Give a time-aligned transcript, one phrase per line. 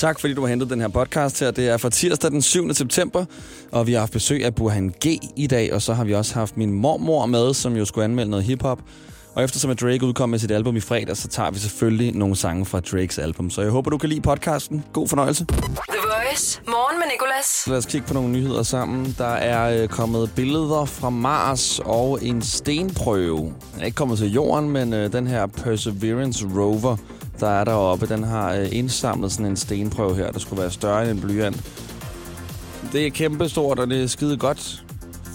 [0.00, 1.50] Tak fordi du har hentet den her podcast her.
[1.50, 2.74] Det er fra tirsdag den 7.
[2.74, 3.24] september,
[3.72, 6.34] og vi har haft besøg af Burhan G i dag, og så har vi også
[6.34, 8.78] haft min mormor med, som jo skulle anmelde noget hiphop.
[9.34, 12.36] Og eftersom at Drake udkom med sit album i fredag, så tager vi selvfølgelig nogle
[12.36, 13.50] sange fra Drakes album.
[13.50, 14.84] Så jeg håber, du kan lide podcasten.
[14.92, 15.44] God fornøjelse.
[15.44, 15.56] The
[15.88, 16.60] Voice.
[16.66, 17.66] Morgen med Nicolas.
[17.66, 19.14] Lad os kigge på nogle nyheder sammen.
[19.18, 23.54] Der er øh, kommet billeder fra Mars og en stenprøve.
[23.74, 26.96] Den er ikke kommet til jorden, men øh, den her Perseverance rover,
[27.40, 31.02] der er deroppe, den har øh, indsamlet sådan en stenprøve her, der skulle være større
[31.02, 31.62] end en blyant.
[32.92, 34.84] Det er kæmpestort, og det er skide godt.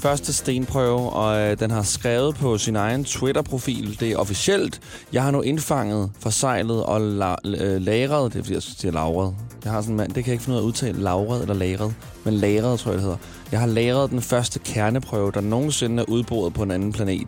[0.02, 4.00] Første stenprøve, og øh, den har skrevet på sin egen Twitter-profil.
[4.00, 4.80] Det er officielt.
[5.14, 8.34] Jeg har nu indfanget, forsejlet og la- øh, lagret.
[8.34, 9.36] Det er fordi, jeg siger lagret.
[9.64, 11.00] Jeg har sådan en mand, det kan jeg ikke finde ud af at udtale.
[11.02, 11.94] Lagret eller lagret.
[12.23, 13.17] Men lagret, tror jeg, det hedder.
[13.52, 17.28] Jeg har lagret den første kerneprøve, der nogensinde er udboret på en anden planet.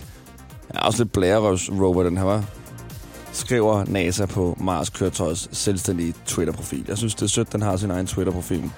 [0.74, 2.44] Jeg er også lidt blærerøvs rover, den her, var
[3.32, 6.86] skriver NASA på Mars køretøjs selvstændige Twitter-profil.
[6.88, 8.72] Jeg synes, det er sødt, den har sin egen Twitter-profil.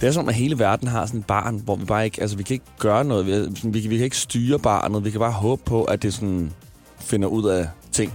[0.00, 2.36] Det er som, at hele verden har sådan et barn, hvor vi bare ikke, altså
[2.36, 3.26] vi kan ikke gøre noget.
[3.26, 3.32] Vi,
[3.70, 5.04] vi, kan, vi kan ikke styre barnet.
[5.04, 6.52] Vi kan bare håbe på, at det sådan
[6.98, 8.14] finder ud af ting.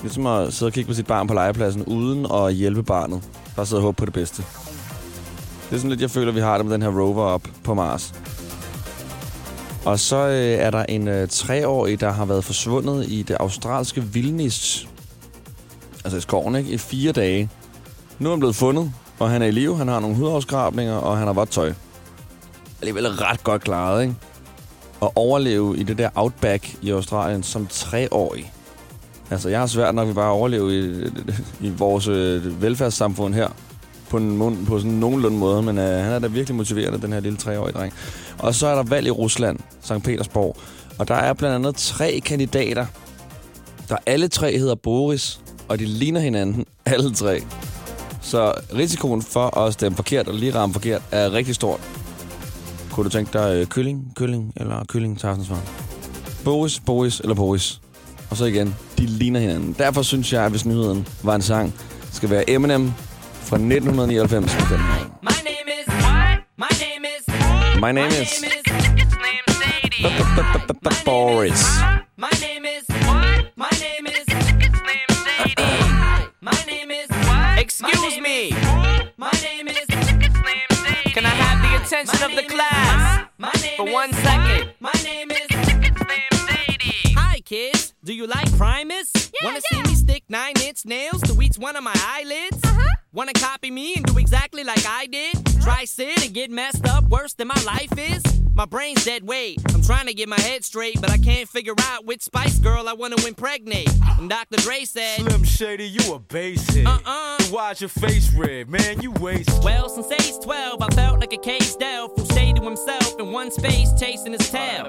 [0.00, 3.22] Ligesom at sidde og kigge på sit barn på legepladsen, uden at hjælpe barnet.
[3.56, 4.42] Bare sidde og håbe på det bedste.
[5.70, 7.74] Det er sådan lidt, jeg føler, vi har det med den her rover op på
[7.74, 8.14] Mars.
[9.84, 14.02] Og så øh, er der en øh, treårig, der har været forsvundet i det australske
[14.04, 14.88] vildnis.
[16.04, 16.70] Altså i skoven, ikke?
[16.70, 17.50] I fire dage.
[18.18, 19.76] Nu er han blevet fundet, og han er i live.
[19.76, 21.72] Han har nogle hudafskrabninger, og han har vådt tøj.
[22.80, 24.14] Alligevel ret godt klaret, ikke?
[25.02, 28.52] At overleve i det der outback i Australien som treårig.
[29.30, 31.06] Altså, jeg har svært nok ved bare at overleve i,
[31.60, 33.48] i vores øh, velfærdssamfund her.
[34.10, 37.20] På, en, på sådan nogenlunde måde, men øh, han er da virkelig motiverende, den her
[37.20, 37.92] lille treårige dreng.
[38.38, 40.02] Og så er der valg i Rusland, St.
[40.04, 40.56] Petersborg.
[40.98, 42.86] Og der er blandt andet tre kandidater,
[43.88, 47.42] der alle tre hedder Boris, og de ligner hinanden, alle tre.
[48.20, 51.80] Så risikoen for at stemme forkert og lige ramme forkert er rigtig stort.
[52.92, 55.28] Kunne du tænke dig øh, kylling, kylling eller kylling til?
[56.44, 57.80] Boris, Boris eller Boris?
[58.30, 59.76] Og så igen, de ligner hinanden.
[59.78, 61.74] Derfor synes jeg, at hvis nyheden var en sang,
[62.12, 62.92] skal være Eminem
[63.32, 65.31] fra 1999
[67.82, 68.62] My name is It's named
[69.50, 71.04] Sadie.
[71.04, 71.80] Boris.
[72.16, 73.46] My name is what?
[73.56, 76.30] My name is It's named Sadie.
[76.40, 77.58] My name is what?
[77.58, 78.52] Excuse me.
[79.16, 81.10] My name is It's named Sadie.
[81.10, 84.74] Can I have the attention of the class My name for one second?
[84.78, 87.16] My name is It's.
[87.16, 89.10] Hi kids, do you like Primus?
[89.16, 92.62] Yeah, Wanna see me stick nine inch nails to each one of my eyelids?
[93.14, 95.34] Wanna copy me and do exactly like I did?
[95.60, 98.22] Try sit and get messed up worse than my life is?
[98.54, 99.60] My brain's dead weight.
[99.74, 102.88] I'm trying to get my head straight, but I can't figure out which Spice Girl
[102.88, 103.90] I wanna impregnate.
[104.18, 104.56] And Dr.
[104.62, 106.86] Dre said, Slim Shady, you a basic.
[106.86, 107.38] Uh-uh.
[107.38, 109.02] So Why's your face red, man?
[109.02, 109.62] You waste.
[109.62, 113.30] Well, since age 12, I felt like a caged elf who stayed to himself in
[113.30, 114.84] one space chasing his tail.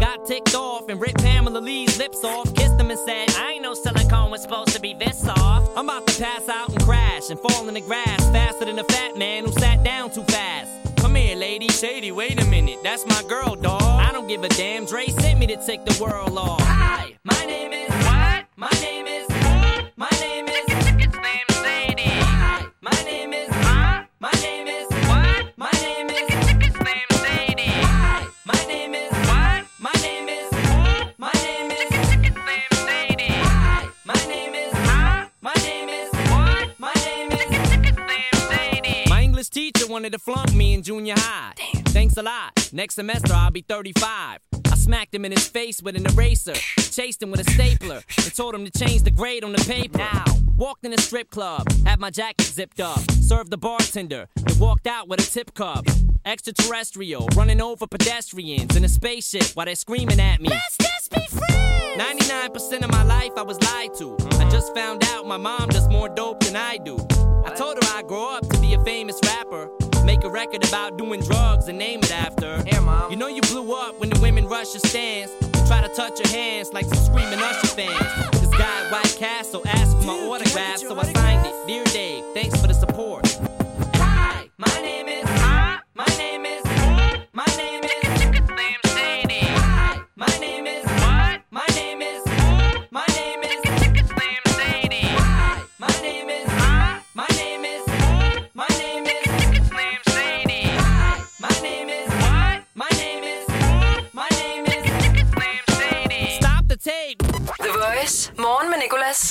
[0.00, 3.62] Got ticked off and ripped Pamela Lee's lips off, kissed him and said, I ain't
[3.62, 5.76] no silicone was supposed to be this soft.
[5.76, 8.84] I'm about to pass out and crash and fall in the grass faster than a
[8.84, 10.70] fat man who sat down too fast.
[10.96, 11.68] Come here, lady.
[11.68, 12.78] Shady, wait a minute.
[12.82, 13.82] That's my girl, dawg.
[13.82, 14.86] I don't give a damn.
[14.86, 16.67] Dre sent me to take the world off.
[40.08, 41.52] Wanted to flunk me in junior high.
[41.56, 41.82] Damn.
[41.84, 42.70] Thanks a lot.
[42.72, 44.38] Next semester I'll be 35.
[44.70, 48.34] I smacked him in his face with an eraser, chased him with a stapler, and
[48.34, 49.98] told him to change the grade on the paper.
[49.98, 50.24] Now,
[50.56, 54.86] walked in a strip club, had my jacket zipped up, served the bartender, and walked
[54.86, 55.84] out with a tip cup.
[56.24, 60.48] Extraterrestrial, running over pedestrians in a spaceship while they're screaming at me.
[60.48, 62.02] Let's just be friends!
[62.02, 64.16] 99% of my life I was lied to.
[64.40, 66.96] I just found out my mom does more dope than I do.
[67.44, 69.70] I told her I'd grow up to be a famous rapper.
[70.08, 72.62] Make a record about doing drugs and name it after.
[72.62, 73.10] Here, Mom.
[73.10, 75.30] You know you blew up when the women rush your stands.
[75.42, 78.40] and Try to touch your hands like some screaming Usher fans.
[78.40, 81.54] This guy at White Castle asked for my autograph, so I signed it.
[81.66, 83.47] Dear Dave, thanks for the support.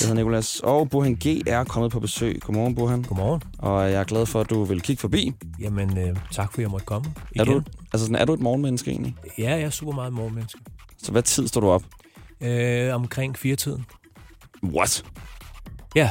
[0.00, 0.60] hedder Nicolas.
[0.60, 2.40] Og Burhan G er kommet på besøg.
[2.40, 3.02] Godmorgen, Burhan.
[3.02, 3.42] Godmorgen.
[3.58, 5.32] Og jeg er glad for, at du vil kigge forbi.
[5.60, 7.14] Jamen, øh, tak for, at jeg måtte komme.
[7.36, 7.54] Er Igen.
[7.54, 7.62] du,
[7.92, 9.16] altså sådan, er du et morgenmenneske egentlig?
[9.38, 10.60] Ja, jeg er super meget morgenmenneske.
[11.02, 11.82] Så hvad tid står du op?
[12.40, 13.84] Øh, omkring fire tiden.
[14.64, 15.04] What?
[15.94, 16.10] Ja,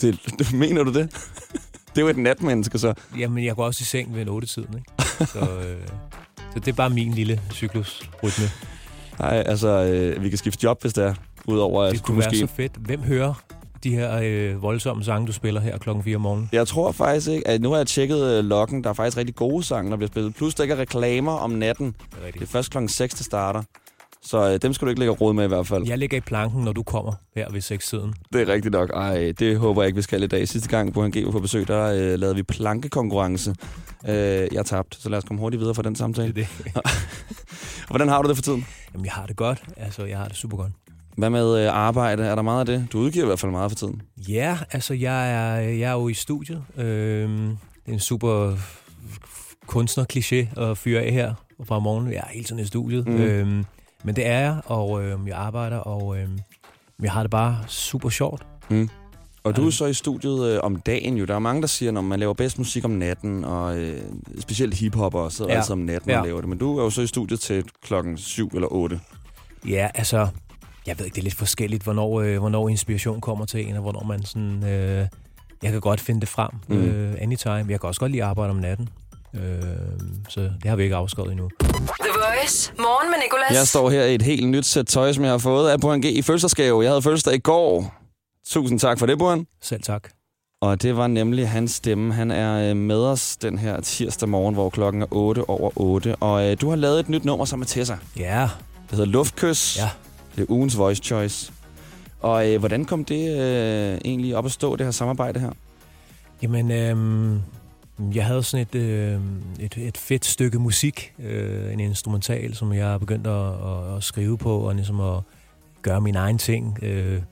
[0.00, 1.10] Det, det, mener du det?
[1.94, 2.94] det er jo et natmenneske, så.
[3.18, 4.92] jamen jeg går også i seng ved en otte tiden, ikke?
[5.32, 5.86] Så, øh,
[6.52, 8.44] så det er bare min lille cyklusrytme.
[9.20, 11.14] Nej, altså, øh, vi kan skifte job, hvis det er.
[11.48, 12.30] Udover at Det kunne måske...
[12.30, 12.72] være så fedt.
[12.78, 13.34] Hvem hører
[13.84, 16.48] de her øh, voldsomme sange, du spiller her klokken 4 om morgenen?
[16.52, 18.84] Jeg tror faktisk ikke, at nu har jeg tjekket øh, loggen.
[18.84, 20.34] Der er faktisk rigtig gode sange, der bliver spillet.
[20.34, 21.86] Plus, der ikke er reklamer om natten.
[21.86, 23.62] Det er Det er først klokken 6, det starter.
[24.22, 25.86] Så øh, dem skal du ikke lægge råd med i hvert fald.
[25.86, 28.14] Jeg ligger i planken, når du kommer her ved 6 tiden.
[28.32, 28.90] Det er rigtigt nok.
[28.94, 30.48] Ej, det håber jeg ikke, vi skal i dag.
[30.48, 33.54] Sidste gang, Burhan G var på besøg, der øh, lavede vi plankekonkurrence.
[34.08, 34.14] Øh,
[34.52, 36.28] jeg tabte, så lad os komme hurtigt videre fra den Det samtale.
[36.28, 36.46] er det.
[37.88, 38.66] Hvordan har du det for tiden?
[38.94, 39.62] Jamen, jeg har det godt.
[39.76, 40.72] Altså, jeg har det super godt.
[41.16, 42.24] Hvad med øh, arbejde?
[42.24, 42.86] Er der meget af det?
[42.92, 44.02] Du udgiver i hvert fald meget for tiden.
[44.28, 46.62] Ja, altså jeg er, jeg er jo i studiet.
[46.76, 47.36] Øhm,
[47.86, 48.56] det er en super
[49.66, 51.34] kunstner-kliché at fyre af her
[51.64, 52.12] fra morgenen.
[52.12, 53.06] Jeg er hele tiden i studiet.
[53.08, 53.12] Mm.
[53.14, 53.20] Mm.
[53.20, 53.64] Øhm,
[54.04, 56.38] men det er jeg, og øhm, jeg arbejder, og øhm,
[57.02, 58.46] jeg har det bare super sjovt.
[59.44, 59.70] Og du er Ej.
[59.70, 61.24] så i studiet øh, om dagen jo.
[61.24, 64.00] Der er mange, der siger, at man laver bedst musik om natten, og øh,
[64.40, 65.50] specielt hiphopper sidder.
[65.52, 65.56] Ja.
[65.56, 66.18] altid om natten Ja.
[66.20, 66.48] og laver det.
[66.48, 69.00] Men du er jo så i studiet til klokken 7 eller 8.
[69.68, 70.28] Ja, altså,
[70.86, 73.82] jeg ved ikke, det er lidt forskelligt, hvornår, øh, hvornår inspiration kommer til en, og
[73.82, 74.64] hvornår man sådan...
[74.64, 75.06] Øh,
[75.62, 76.76] jeg kan godt finde det frem Mm.
[76.84, 77.54] øh, anytime.
[77.68, 78.88] Jeg kan også godt lide at arbejde om natten.
[79.34, 79.42] Øh,
[80.28, 81.48] så det har vi ikke afskrevet endnu.
[81.60, 81.68] The
[82.14, 82.72] Voice.
[82.78, 83.58] Morgen med Nicolas.
[83.58, 86.00] Jeg står her i et helt nyt sæt tøj, som jeg har fået af Burhan
[86.00, 86.82] G i fødselsdagsgave.
[86.82, 87.94] Jeg havde fødselsdag i går.
[88.46, 89.46] Tusind tak for det, Burhan.
[89.62, 90.08] Selv tak.
[90.60, 92.14] Og det var nemlig hans stemme.
[92.14, 96.16] Han er øh, med os den her tirsdag morgen, hvor klokken er 8 over 8.
[96.16, 97.96] Og øh, du har lavet et nyt nummer sammen med Tessa.
[98.16, 98.48] Ja,
[98.90, 99.78] Det hedder Luftkys.
[99.78, 99.90] Ja.
[100.36, 101.52] Det er ugens voice choice.
[102.20, 105.50] Og øh, hvordan kom det øh, egentlig op at stå, det her samarbejde her?
[106.42, 107.40] Jamen, øhm,
[108.14, 109.20] jeg havde sådan et, øh,
[109.60, 114.38] et, et fedt stykke musik, øh, en instrumental, som jeg begyndte at, at, at skrive
[114.38, 115.20] på, og ligesom at
[115.82, 117.22] gøre min egen ting, øh,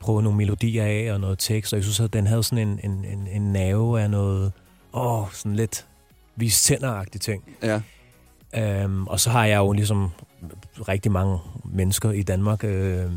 [0.00, 2.80] prøve nogle melodier af og noget tekst, og jeg synes, at den havde sådan en,
[2.84, 4.52] en, en, en nerve af noget,
[4.92, 5.86] åh, sådan lidt
[6.36, 7.42] vis tænderagtig ting.
[7.62, 7.80] Ja.
[8.56, 10.10] Øhm, og så har jeg jo ligesom
[10.88, 13.10] rigtig mange mennesker i Danmark, øh,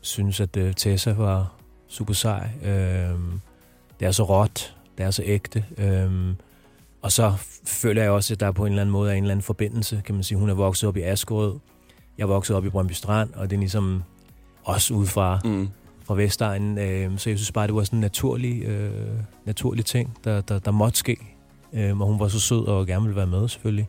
[0.00, 1.52] synes, at øh, Tessa var
[1.88, 2.48] super sej.
[2.64, 3.14] Øh,
[4.00, 5.64] det er så råt, det er så ægte.
[5.78, 6.34] Øh,
[7.02, 7.32] og så
[7.66, 10.02] føler jeg også, at der på en eller anden måde er en eller anden forbindelse,
[10.04, 10.38] kan man sige.
[10.38, 11.58] Hun er vokset op i Askerød,
[12.18, 14.02] jeg er vokset op i Brøndby Strand, og det er ligesom
[14.64, 15.68] også ud fra, Mm.
[16.04, 16.78] fra Vestegnen.
[16.78, 18.90] Øh, så jeg synes bare, det var sådan en naturlig, øh,
[19.44, 21.16] naturlig ting, der, der, der måtte ske.
[21.72, 23.88] Øh, og hun var så sød og gerne ville være med, selvfølgelig.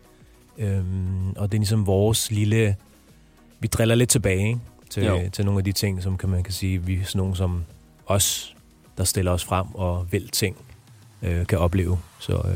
[0.57, 2.75] Øhm, og det er ligesom vores lille...
[3.59, 4.59] Vi driller lidt tilbage ikke?
[4.89, 5.29] til, Jo.
[5.33, 7.63] til nogle af de ting, som kan man kan sige, vi er sådan nogle som
[8.05, 8.55] os,
[8.97, 10.55] der stiller os frem og vil ting,
[11.21, 12.00] øh, kan opleve.
[12.19, 12.55] Så øh,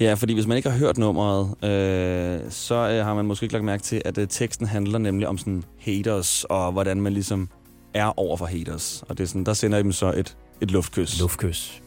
[0.00, 3.52] Ja, fordi hvis man ikke har hørt nummeret, øh, så øh, har man måske ikke
[3.52, 7.48] lagt mærke til, at øh, teksten handler nemlig om sådan haters, og hvordan man ligesom
[7.94, 9.04] er over for haters.
[9.08, 11.20] Og det er sådan, der sender I dem så et, et luftkys.
[11.20, 11.82] luftkys.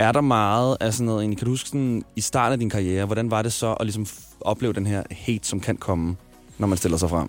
[0.00, 3.06] Er der meget af sådan noget, kan du huske sådan, i starten af din karriere,
[3.06, 4.06] hvordan var det så at ligesom
[4.40, 6.16] opleve den her hate, som kan komme,
[6.58, 7.28] når man stiller sig frem?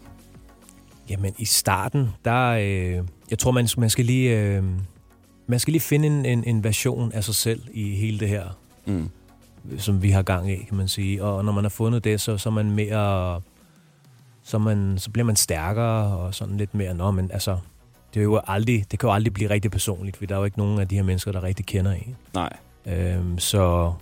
[1.10, 2.50] Jamen, i starten, der...
[2.50, 4.40] Øh, jeg tror, man, man skal lige...
[4.40, 4.64] Øh,
[5.48, 8.46] man skal lige finde en, en, en version af sig selv i hele det her
[8.86, 9.10] Mm.
[9.78, 11.24] som vi har gang i, kan man sige.
[11.24, 13.42] Og når man har fundet det, så, så er man mere...
[14.44, 16.94] Så, man, så bliver man stærkere og sådan lidt mere...
[16.94, 17.58] Nå, men altså...
[18.14, 20.46] Det, er jo aldrig, det kan jo aldrig blive rigtig personligt, for der er jo
[20.46, 22.16] ikke nogen af de her mennesker, der rigtig kender en.
[22.34, 22.50] Nej.
[22.86, 23.94] Øhm, så...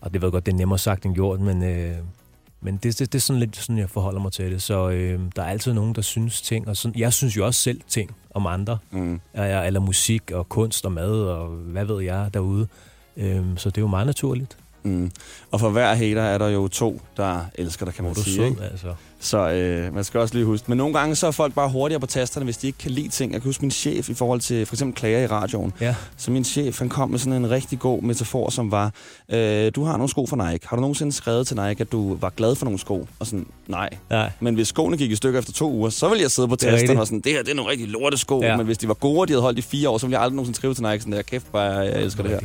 [0.00, 1.62] Og det ved jeg godt, det er nemmere sagt end gjort, men...
[1.62, 1.96] Øh,
[2.64, 4.62] men det, det, det er sådan lidt sådan, jeg forholder mig til det.
[4.62, 6.68] Så øh, der er altid nogen, der synes ting.
[6.68, 8.78] Og sådan, jeg synes jo også selv ting om andre.
[8.90, 9.20] Mm.
[9.34, 12.68] Eller, eller musik og kunst og mad og hvad ved jeg derude.
[13.16, 14.56] Øhm, så det er jo meget naturligt.
[14.82, 15.10] Mm.
[15.50, 18.36] Og for hver hater er der jo to, der elsker dig, kan man du sige.
[18.36, 18.62] sød, Ikke?
[18.62, 18.94] altså.
[19.20, 20.64] Så øh, man skal også lige huske.
[20.68, 23.08] Men nogle gange så er folk bare hurtigere på tasterne, hvis de ikke kan lide
[23.08, 23.32] ting.
[23.32, 25.72] Jeg kan huske min chef i forhold til for eksempel klager i radioen.
[25.80, 25.94] Ja.
[26.16, 28.92] Så min chef, han kom med sådan en rigtig god metafor, som var,
[29.28, 30.68] øh, du har nogle sko fra Nike.
[30.68, 33.06] Har du nogensinde skrevet til Nike, at du var glad for nogle sko?
[33.18, 33.88] Og sådan, nej.
[34.10, 34.30] Nej.
[34.40, 36.68] Men hvis skoene gik i stykker efter to uger, så ville jeg sidde på Det
[36.68, 38.42] er tasterne og sådan, det her det er nogle rigtig lorte sko.
[38.42, 38.56] Ja.
[38.56, 40.22] Men hvis de var gode, og de havde holdt i fire år, så ville jeg
[40.22, 42.40] aldrig nogensinde skrive til Nike sådan der, kæft bare, jeg elsker det her.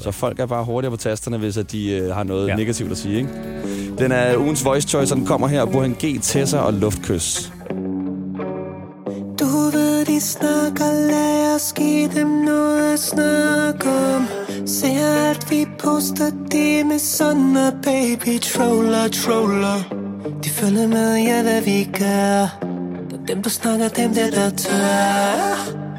[0.00, 2.56] Så folk er bare hurtigere på tasterne, hvis at de øh, har noget ja.
[2.56, 3.16] Negativt at sige.
[3.16, 3.28] Ikke?
[3.98, 5.64] Den er ugens voice choice, og den kommer her.
[5.64, 7.52] Burhan G, Tessa og Luftkys.
[9.40, 14.26] Du ved, de snakker, lad os give dem noget at snakke om
[14.66, 19.78] Ser alt, vi poster, det med sådan og baby troller, troller
[20.44, 22.58] De følger med, ja, hvad vi gør
[23.10, 25.89] Der er dem, der snakker, dem der, der tør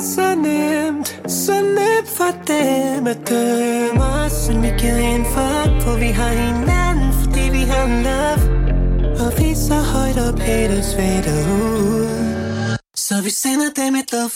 [0.00, 4.48] er så nemt Så nemt for dem at dømme os.
[4.48, 8.42] Men vi giver en fuck For vi har hinanden Fordi vi har love.
[9.20, 12.08] Og vi er så højt op Haters fader ud.
[12.94, 14.30] Så vi sender dem et love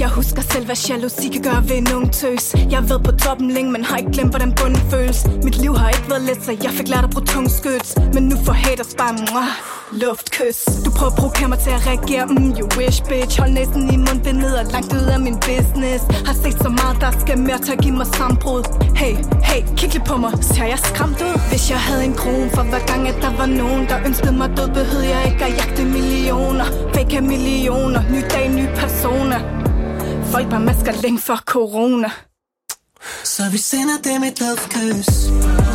[0.00, 2.54] Jeg husker selv, hvad jalousi kan gøre ved en ung tøs.
[2.70, 5.26] Jeg har været på toppen længe, men har ikke glemt, hvordan bunden føles.
[5.44, 7.90] Mit liv har ikke været let, så jeg fik lært at bruge tung skyts.
[8.14, 9.52] Men nu får haters bare mwah,
[10.02, 10.60] luftkys.
[10.84, 13.40] Du prøver at provokere mig til at reagere, mm, you wish bitch.
[13.40, 16.00] Hold næsten i mundbindet og langt ud af min business.
[16.28, 18.62] Har set så meget, der skal mere til at give mig sambrud
[19.00, 19.14] Hey,
[19.48, 21.34] hey, kig lige på mig, ser jeg skræmt ud?
[21.50, 24.48] Hvis jeg havde en krone for hver gang, at der var nogen, der ønskede mig
[24.56, 26.66] død Behøvede jeg ikke at jagte millioner.
[26.94, 29.57] Fake millioner, ny dag, ny personer.
[30.32, 32.10] Folk bare masker længe for corona
[33.24, 35.10] Så vi sender dem et love kys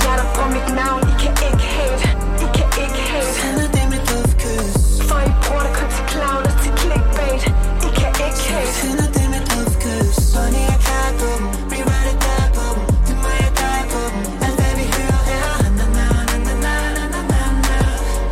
[0.06, 2.08] Jeg der på mit navn, I kan ikke hate
[2.46, 4.76] I kan ikke hate Sender dem et love kys
[5.08, 7.44] For I bruger det kun til clown og til clickbait
[7.88, 11.80] I kan ikke hate Sender dem et love kys Bonnie er klar på dem Vi
[11.90, 15.56] rider der på dem Det må jeg dig på dem Alt hvad vi hører er
[15.80, 17.78] na na na na na na na na na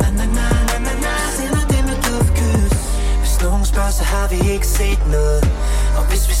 [0.00, 2.74] na na na na na na Sender dem et love kys
[3.22, 5.51] Hvis nogen spørger, så har vi ikke set noget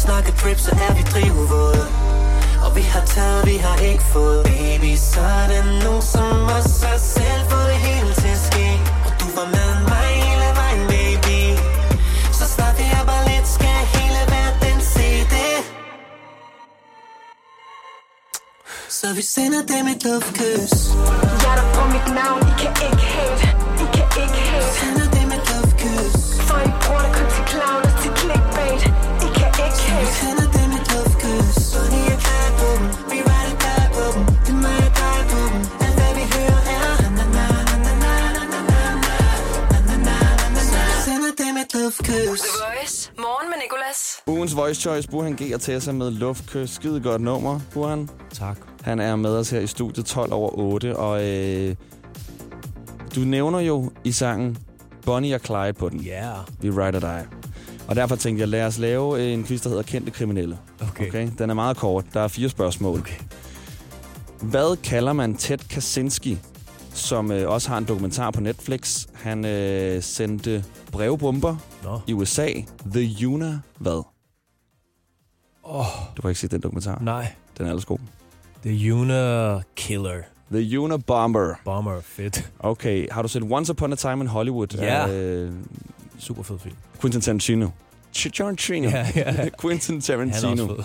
[0.02, 1.84] Og snakker drip, så er vi drivvåde.
[2.64, 6.82] Og vi har taget, vi har ikke fået Baby, så er det nogen som os
[6.82, 8.68] Har selv fået det hele til at ske.
[9.06, 11.40] Og du var med mig hele vejen, baby.
[12.38, 15.56] Så snart vi er bare lidt, skal hele verden se det.
[18.98, 20.74] Så vi sender dem et love kys
[21.44, 23.44] Jeg der på mit navn, I kan ikke hate.
[23.84, 24.68] I kan ikke hate.
[24.78, 26.16] Sender dem et love kys
[26.46, 27.91] For I bruger det kun til clown
[44.52, 46.70] Ugens Voice Choice, Burhan G og Tessa med Luftkys.
[46.70, 48.08] Skide godt nummer, Burhan.
[48.32, 48.56] Tak.
[48.82, 51.74] Han er med os her i studiet 12 over 8, og øh,
[53.14, 54.58] du nævner jo i sangen
[55.06, 56.00] Bonnie og Clyde på den.
[56.00, 56.24] Ja.
[56.24, 56.36] Yeah.
[56.60, 57.26] Vi rider dig.
[57.88, 60.58] Og derfor tænkte jeg, lad os lave en quiz, der hedder Kendte Kriminelle.
[60.90, 61.08] Okay.
[61.08, 61.28] okay.
[61.38, 62.04] Den er meget kort.
[62.14, 62.98] Der er fire spørgsmål.
[62.98, 63.20] Okay.
[64.42, 66.38] Hvad kalder man Ted Kaczynski,
[66.94, 69.06] som øh, også har en dokumentar på Netflix?
[69.12, 72.00] Han øh, sendte brevbomber Nå.
[72.06, 72.48] i USA.
[72.92, 74.11] The Una hvad?
[75.62, 75.84] Oh,
[76.16, 76.98] Du har ikke set den dokumentar?
[77.02, 77.32] nej.
[77.58, 77.98] Den er ellers god.
[78.64, 80.22] The Una Killer.
[80.52, 81.54] The Una Bomber.
[81.64, 82.00] Bomber.
[82.00, 82.50] Fedt.
[82.58, 84.74] Okay, har du set Once Upon a Time in Hollywood?
[84.74, 85.08] Ja.
[85.12, 85.52] Øh,
[86.18, 86.74] Super fed film.
[87.00, 87.68] Quentin Tarantino.
[88.12, 88.88] Tarantino.
[88.88, 89.48] Ja, ja.
[89.62, 90.68] Quentin Han er Tarantino.
[90.68, 90.84] også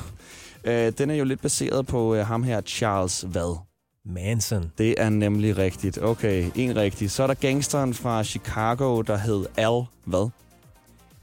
[0.63, 0.87] fed.
[0.87, 3.57] Øh, den er jo lidt baseret på øh, ham her, Charles hvad?
[4.05, 4.71] Manson.
[4.77, 5.97] Det er nemlig rigtigt.
[6.03, 7.11] Okay, en rigtig.
[7.11, 10.29] Så er der gangsteren fra Chicago, der hed Al hvad?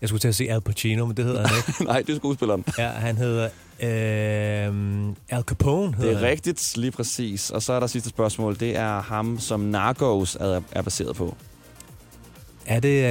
[0.04, 1.84] Jeg skulle til at se Al Pacino, men det hedder han ikke.
[1.92, 2.64] Nej, det er skuespilleren.
[2.78, 3.44] Ja, han hedder
[3.80, 5.86] øh, Al Capone.
[5.86, 6.28] Det Hedder er han.
[6.28, 7.50] rigtigt, lige præcis.
[7.50, 8.60] Og så er der sidste spørgsmål.
[8.60, 11.36] Det er ham, som Narcos er, er baseret på.
[12.66, 13.04] Er det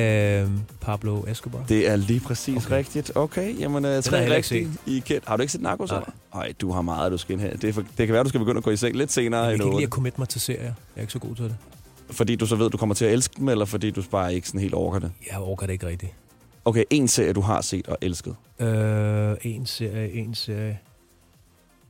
[0.43, 0.49] øh,
[0.81, 1.63] Pablo Escobar?
[1.69, 2.75] Det er lige præcis okay.
[2.75, 3.11] Rigtigt.
[3.15, 4.43] Okay, jamen har tre.
[4.85, 5.27] I kendt.
[5.27, 5.91] Har du ikke set Narcos?
[6.33, 6.53] Nej.
[6.61, 7.57] du har meget, du skal ind her.
[7.57, 9.47] Det, for, det kan være, du skal begynde at gå i seng lidt senere Jeg
[9.47, 9.83] kan ikke lide 8.
[9.85, 10.61] at commit mig til serier.
[10.63, 11.55] Jeg er ikke så god til det.
[12.11, 14.47] Fordi du så ved, du kommer til at elske dem, eller fordi du bare ikke
[14.47, 15.11] sådan helt overgår det?
[15.31, 16.11] Jeg overgår det ikke rigtigt.
[16.65, 18.35] Okay, en serie, du har set og elsket.
[18.59, 20.79] Øh, en serie, en serie.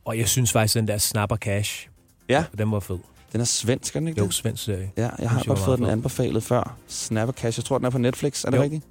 [0.04, 1.88] Og jeg synes faktisk, den der Snapper Cash,
[2.28, 2.98] Ja, den var fed.
[3.32, 4.34] den er svensk, er den ikke Jo, det?
[4.34, 4.90] svensk serie.
[4.96, 6.76] Ja, jeg har Synes godt fået den anbefalet før.
[6.88, 8.44] Snapper Cash, jeg tror, den er på Netflix.
[8.44, 8.62] Er det Jo.
[8.62, 8.84] rigtigt?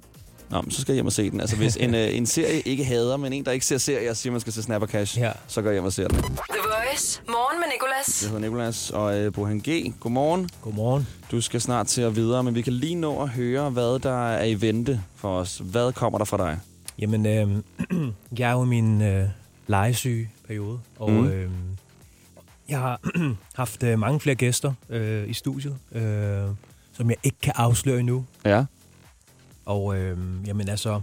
[0.50, 1.40] Nå, men så skal jeg hjem og se den.
[1.40, 4.30] Altså, hvis en, øh, en serie ikke hader, men en, der ikke ser serier, siger,
[4.30, 5.32] man skal se Snapper Cash, Ja.
[5.46, 6.18] så går jeg hjem og ser den.
[6.74, 7.22] Voice.
[7.28, 8.22] Morgen med Nicolas.
[8.22, 9.94] Jeg hedder Nikolas og øh, Bohan G.
[10.00, 10.50] Godmorgen.
[10.62, 11.08] Godmorgen.
[11.30, 14.28] Du skal snart til at videre, men vi kan lige nå at høre, hvad der
[14.28, 15.58] er i vente for os.
[15.58, 16.60] Hvad kommer der fra dig?
[16.98, 17.62] Jamen, øh,
[18.38, 19.28] jeg er jo i min øh,
[19.66, 21.26] legesyge periode, og Mm.
[21.26, 21.50] øh,
[22.68, 23.00] jeg har
[23.54, 26.44] haft øh, mange flere gæster øh, i studiet, øh,
[26.92, 28.24] som jeg ikke kan afsløre endnu.
[28.44, 28.64] Ja.
[29.66, 31.00] Og øh, jamen altså,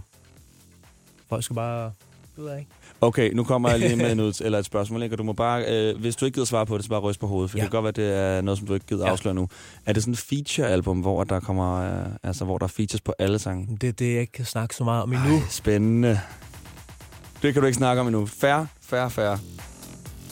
[1.28, 1.92] folk skal bare...
[2.36, 2.70] Ved jeg ikke.
[3.02, 5.14] Okay, nu kommer jeg lige med noget, eller et spørgsmål, ikke?
[5.14, 7.20] og du må bare, øh, hvis du ikke gider svare på det, så bare ryste
[7.20, 7.62] på hovedet, for ja.
[7.62, 9.10] Det kan godt være, det er noget, som du ikke gider ja.
[9.10, 9.48] Afsløre nu.
[9.86, 13.14] Er det sådan et feature-album, hvor der kommer, øh, altså hvor der er features på
[13.18, 13.78] alle sange?
[13.80, 15.34] Det er det, jeg ikke kan snakke så meget om endnu.
[15.36, 16.20] Ej, spændende.
[17.42, 18.26] Det kan du ikke snakke om endnu.
[18.26, 19.38] Færre, færre, færre.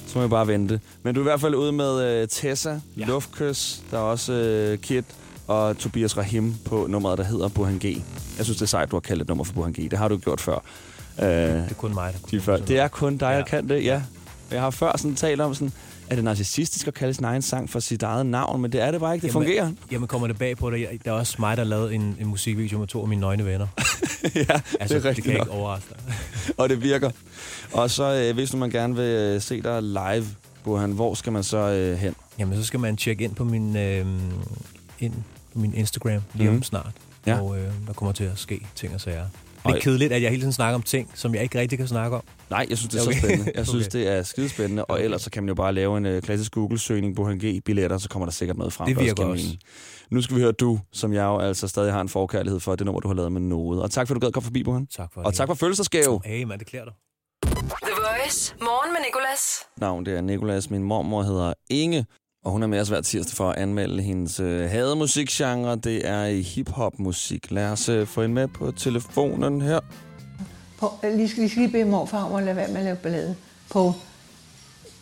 [0.06, 0.80] Så må vi bare vente.
[1.02, 2.80] Men du er i hvert fald ude med øh, Tessa.
[2.96, 3.06] Ja.
[3.06, 5.04] Luftkys, der er også øh, Kit
[5.46, 7.84] og Tobias Rahim på nummeret, der hedder Burhan G.
[8.36, 9.76] Jeg synes, det er sejt, du har kaldt et nummer for Burhan G.
[9.90, 10.64] Det har du gjort før.
[11.22, 12.56] Øh, Det er kun mig, der kunne de før.
[12.56, 13.44] Det er kun dig, der Ja.
[13.44, 14.02] kan det, ja.
[14.50, 15.72] Jeg har før sådan talt om sådan,
[16.10, 18.90] er det narcissistisk at kalde sin egen sang for sit eget navn, men det er
[18.90, 19.24] det bare ikke.
[19.24, 19.54] Det fungerer.
[19.64, 20.88] Jamen, jamen kommer det bag på dig?
[21.04, 23.66] Der er også mig, der lavede en, en musikvideo med to af mine nøgne venner.
[24.34, 25.40] ja, Altså, det er det kan nok.
[25.46, 26.14] ikke overraske dig.
[26.58, 27.10] Og det virker.
[27.72, 30.26] Og så, øh, hvis nu man gerne vil øh, se dig live,
[30.64, 32.14] Burhan, hvor skal man så øh, hen?
[32.38, 34.06] Jamen, så skal man tjekke ind på min, øh,
[35.00, 35.12] ind
[35.52, 36.62] på min Instagram lige om Mhm.
[36.62, 36.92] snart.
[37.26, 37.40] Ja.
[37.40, 39.26] Og øh, der kommer til at ske ting og sager.
[39.66, 41.88] Det er kedeligt, at jeg hele tiden snakker om ting, som jeg ikke rigtig kan
[41.88, 42.22] snakke om.
[42.50, 43.14] Nej, jeg synes, det er okay.
[43.14, 43.52] Så spændende.
[43.54, 43.98] Jeg synes, Okay.
[43.98, 44.84] det er skidespændende.
[44.84, 48.08] Og ellers så kan man jo bare lave en øh, klassisk Google-søgning på G-billetter, så
[48.08, 48.86] kommer der sikkert noget frem.
[48.86, 49.44] Det virker også.
[49.44, 49.60] mening.
[50.10, 52.84] Nu skal vi høre du, som jeg jo altså stadig har en forkærlighed for, det
[52.84, 53.82] nummer, du har lavet med noget.
[53.82, 54.86] Og tak for, at du gad komme forbi, Burhan.
[54.86, 55.36] Tak for Og det.
[55.36, 56.20] tak for fødselsdagsgave.
[56.24, 56.94] Hey, man, det klæder dig.
[57.82, 58.54] The Voice.
[58.60, 59.40] Morgen med Nicolas.
[59.76, 60.70] Navn, det er Nikolas.
[60.70, 62.06] Min mormor hedder Inge,
[62.44, 65.76] og hun er med os hver tirsdag for at anmelde hendes øh, hademusikgenre.
[65.76, 67.50] Det er i hip-hop-musik.
[67.50, 69.80] Lad os øh, få hende med på telefonen her.
[70.78, 72.96] På, øh, lige skal, lige lige bede morfar om at lade være med at lave
[72.96, 73.36] ballade.
[73.70, 73.92] På,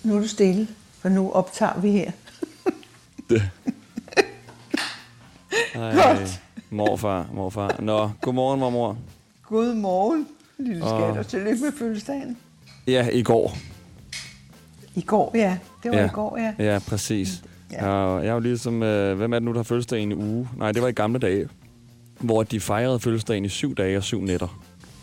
[0.02, 0.68] nu er du stille,
[0.99, 2.11] for nu optager vi her.
[5.75, 6.40] Ej, Godt.
[6.71, 7.76] Morfar, morfar.
[7.80, 8.99] Nå, godmorgen, mormor.
[9.42, 10.28] God morgen,
[10.59, 12.37] lille skat, og tillykke med fødselsdagen.
[12.87, 13.57] Ja, i går.
[14.99, 15.59] I går, ja.
[15.83, 16.05] Det var Ja.
[16.07, 16.73] i går, ja.
[16.73, 17.43] Ja, præcis.
[17.73, 17.87] Ja.
[17.88, 20.12] Og jeg er jo ligesom, øh, hvem er det nu, der har fødselsdag i en
[20.12, 20.49] uge?
[20.57, 21.49] Nej, det var i gamle dage,
[22.21, 24.61] hvor de fejrede fødselsdagen i syv dage og syv nætter.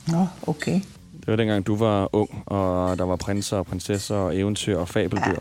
[0.08, 0.82] Nå, okay.
[1.20, 4.88] Det var dengang, du var ung, og der var prinser og prinsesser og eventyr og
[4.88, 5.40] fabeldyr.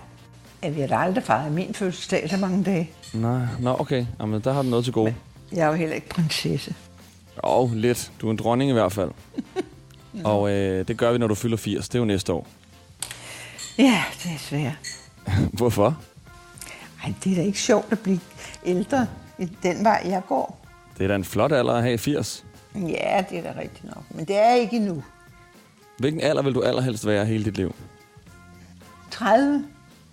[0.62, 2.90] Ja, vi har da aldrig fejret min fødselsdag så mange dage.
[3.14, 4.06] Nej, nå okay.
[4.20, 5.14] Jamen, der har du noget til gode.
[5.52, 6.74] Jeg er jo heller ikke prinsesse.
[7.36, 8.12] Og lidt.
[8.20, 9.10] Du er en dronning i hvert fald.
[10.24, 11.88] og øh, det gør vi, når du fylder 80.
[11.88, 12.46] Det er jo næste år.
[13.78, 15.00] Ja, det er svært.
[15.58, 15.98] Hvorfor?
[17.04, 18.20] Ej, det er da ikke sjovt at blive
[18.64, 19.06] ældre
[19.38, 20.66] i den vej, jeg går.
[20.98, 22.44] Det er da en flot alder at have 80.
[22.74, 24.04] Ja, det er da rigtigt nok.
[24.10, 25.02] Men det er ikke endnu.
[25.98, 27.74] Hvilken alder vil du allerhelst være hele dit liv?
[29.10, 29.64] 30?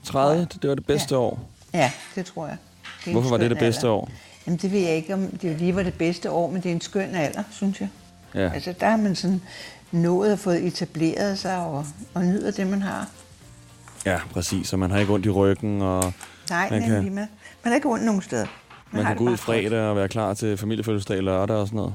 [0.04, 0.48] 30?
[0.62, 1.20] Det var det bedste Ja.
[1.22, 1.40] år.
[1.74, 2.58] Ja, det tror jeg.
[3.06, 3.94] Det Hvorfor var det det bedste alder.
[3.96, 4.10] år?
[4.48, 6.76] Jamen, det ved jeg ikke, om det lige var det bedste år, men det er
[6.76, 7.90] en skøn alder, synes jeg.
[8.36, 8.52] Ja.
[8.54, 9.42] Altså, der har man sådan
[9.92, 13.10] nået at få etableret sig og, og nyder det, man har.
[14.06, 14.68] Ja, præcis.
[14.68, 16.14] Så man har ikke ondt i ryggen, og
[16.50, 17.14] Nej, Man man, kan-
[17.64, 18.46] man er ikke ondt nogen steder.
[18.92, 21.94] man, har kan gå ud fredag og være klar til familiefødselsdag lørdag og sådan noget.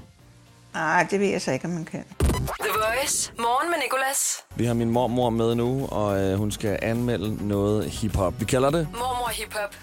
[0.75, 2.05] Nej, det ved jeg så ikke, om man kan.
[2.21, 3.33] The Voice.
[3.39, 4.37] Morgen med Nicolas.
[4.57, 8.35] Vi har min mormor med nu, og øh, hun skal anmelde noget hiphop.
[8.41, 8.89] Vi kalder det...
[8.93, 9.75] Mormor Hip Hop.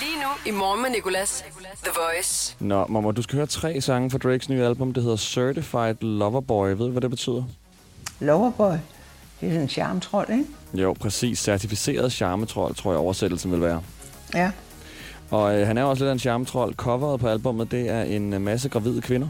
[0.00, 1.44] Lige nu i Morgen med Nicolas.
[1.84, 2.56] The Voice.
[2.60, 4.92] Nå, mormor, du skal høre tre sange fra Drakes nye album.
[4.94, 6.68] Det hedder Certified Loverboy.
[6.68, 7.42] Ved du, hvad det betyder?
[8.20, 8.76] Loverboy,
[9.40, 10.44] det er en charmetrol, ikke?
[10.74, 11.38] Jo, præcis.
[11.38, 13.82] Certificeret charmetrol, tror jeg oversættelsen vil være.
[14.34, 14.50] Ja.
[15.30, 16.74] Og øh, han er også lidt af en charmetrol.
[16.74, 19.28] Coveret på albummet, det er en øh, masse gravide kvinder.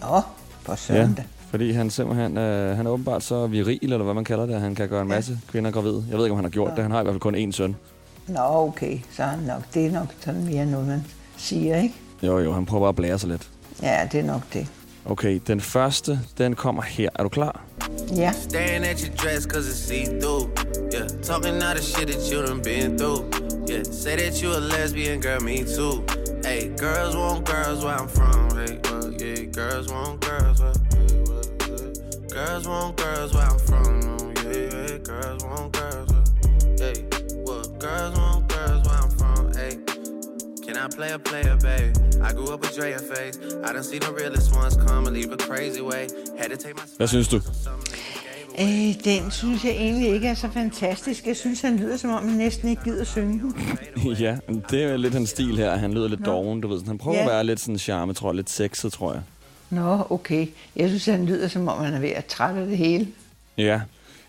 [0.00, 0.20] Nå,
[0.62, 1.22] for søren da.
[1.50, 4.60] fordi han simpelthen øh, han er åbenbart så viril, eller hvad man kalder det.
[4.60, 6.04] Han kan gøre en masse kvinder gravide.
[6.10, 6.82] Jeg ved ikke, om han har gjort det.
[6.82, 7.76] Han har i hvert fald kun én søn.
[8.28, 11.04] Nå, okay, så er han nok, det er nok sådan mere noget, man
[11.36, 11.94] siger, ikke?
[12.22, 13.48] Jo, jo, han prøver bare at blære sig lidt.
[13.82, 14.66] Ja, det er nok det.
[15.04, 17.08] Okay, den første, den kommer her.
[17.14, 17.60] Er du klar?
[18.14, 18.32] Ja.
[18.32, 20.52] Staring at your dress cause it's see through.
[20.92, 23.28] Yeah, talking all the shit that you done been through.
[23.66, 26.04] Yeah, say that you a lesbian, girl, me too.
[26.42, 28.50] Hey, girls want girls where I'm from.
[28.56, 32.28] Hey, well, uh, yeah, girls want girls where, yeah, well, yeah.
[32.28, 34.00] Girls want girls where I'm from.
[34.04, 36.94] Oh, yeah, yeah, girls want girls where, yeah,
[37.46, 38.33] well, girls want
[40.86, 41.92] I play a player, babe?
[42.28, 43.36] I grew up with Drea face.
[43.66, 46.04] I done seen the realest ones come and leave a crazy way.
[46.38, 47.40] Had to take my Hvad synes du?
[48.60, 51.26] Øh, den synes jeg egentlig ikke er så fantastisk.
[51.26, 53.42] Jeg synes, han lyder som om, han næsten ikke gider synge
[54.24, 54.36] ja,
[54.70, 55.76] det er lidt hans stil her.
[55.76, 56.26] Han lyder lidt Nå.
[56.32, 56.76] doven, du ved.
[56.78, 56.88] Sådan.
[56.88, 57.22] Han prøver Ja.
[57.24, 58.34] at være lidt sådan charme, tror jeg.
[58.36, 59.22] Lidt sexet, tror jeg.
[59.70, 60.46] Nå, okay.
[60.76, 63.08] Jeg synes, han lyder som om, han er ved at trætte af det hele.
[63.58, 63.80] Ja.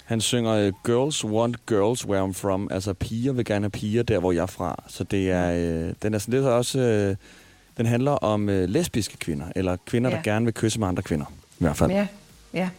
[0.05, 2.67] Han synger uh, Girls Want Girls Where I'm From.
[2.71, 4.83] Altså, piger vil gerne have piger der, hvor jeg er fra.
[4.87, 6.79] Så det er, øh, den er sådan lidt også...
[6.79, 7.15] Øh,
[7.77, 10.15] den handler om øh, lesbiske kvinder, eller kvinder, ja.
[10.15, 11.25] Der gerne vil kysse med andre kvinder.
[11.51, 11.91] I hvert fald.
[11.91, 12.07] Ja,
[12.53, 12.69] ja.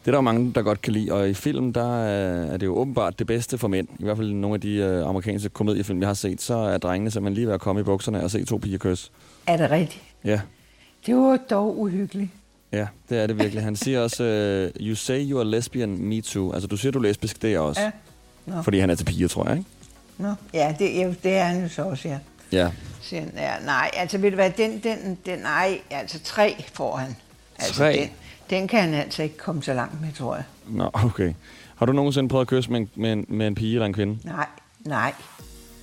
[0.00, 2.56] Det er der jo mange, der godt kan lide, og i film, der øh, er
[2.56, 3.88] det jo åbenbart det bedste for mænd.
[3.98, 7.10] I hvert fald nogle af de øh, amerikanske komediefilm, jeg har set, så er drengene
[7.10, 9.10] simpelthen lige ved at komme i bukserne og se to piger kysse.
[9.46, 10.02] Er det rigtigt?
[10.24, 10.40] Ja,
[11.06, 12.30] Det var dog uhyggeligt.
[12.72, 13.64] Ja, det er det virkelig.
[13.64, 16.52] Han siger også, øh, you say you are lesbian, me too.
[16.52, 17.80] Altså, du siger, du er lesbisk, det er også.
[17.80, 17.90] Ja.
[18.46, 18.62] Nå.
[18.62, 19.70] Fordi han er til piger, tror jeg, ikke?
[20.18, 22.18] Nå, ja, det, ja, det er han jo så også, ja.
[22.52, 22.70] Ja.
[23.00, 27.16] Siger ja, nej, altså ved du hvad, den, den, den, nej, altså tre får han.
[27.58, 27.92] Altså, Tre?
[27.92, 28.08] Den,
[28.50, 30.44] den kan han altså ikke komme så langt med, tror jeg.
[30.68, 31.32] Nå, okay.
[31.76, 33.92] Har du nogensinde prøvet at kysse med en, med en, med en pige eller en
[33.92, 34.18] kvinde?
[34.24, 34.46] Nej,
[34.80, 35.12] nej,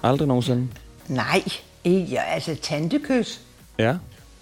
[0.03, 0.67] Aldrig nogensinde?
[1.07, 1.43] nej.
[1.83, 3.41] Ikke, altså tantekys,
[3.79, 3.97] Ja.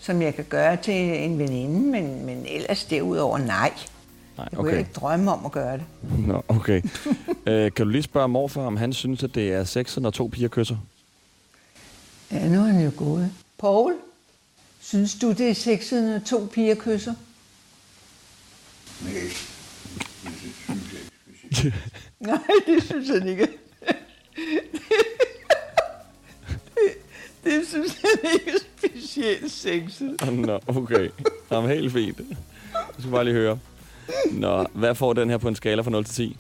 [0.06, 3.74] Som jeg kan gøre til en veninde, men, men ellers derudover nej.
[4.38, 4.80] Nej, Jeg kunne okay.
[4.80, 5.86] ikke drømme om at gøre det.
[6.28, 6.82] Nå, okay.
[7.48, 10.28] øh, kan du lige spørge morfar, om han synes, at det er sexet, når to
[10.28, 10.78] piger kysser?
[12.32, 13.32] Ja, nu er han jo gået.
[13.60, 13.94] Paul,
[14.80, 17.14] synes du, det er sexet, når to piger kysser?
[19.02, 19.14] Nej,
[22.30, 23.48] Nej, det synes han ikke.
[27.44, 28.60] det synes han ikke
[29.18, 30.32] er specielt sexet.
[30.32, 31.10] Nå, okay.
[31.52, 32.18] Jamen, helt fint.
[32.74, 33.60] Jeg skal bare lige høre.
[34.32, 36.38] Nå, hvad får den her på en skala fra 0 til 10?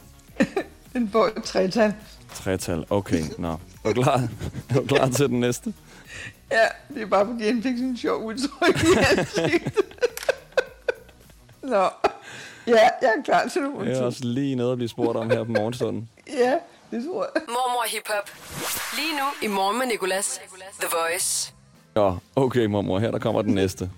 [0.93, 1.93] Den får et tretal.
[2.33, 2.85] Tretal.
[2.89, 3.51] Okay, nå.
[3.83, 4.27] Er du klar,
[4.69, 5.73] er du klar til den næste?
[6.51, 9.85] Ja, det er bare fordi, han fik sådan en sjov udtryk i ansigtet.
[11.61, 11.89] Nå,
[12.67, 14.05] ja, jeg er klar til nummer Jeg er to.
[14.05, 16.09] også lige nede at blive spurgt om her på morgenstunden.
[16.27, 16.53] Ja,
[16.91, 17.41] det tror jeg.
[17.47, 18.29] Mormor Hip Hop.
[18.95, 20.41] Lige nu i morgen med Nicolas.
[20.79, 21.53] The Voice.
[21.95, 22.99] Nå, okay, mormor.
[22.99, 23.89] Her der kommer den næste.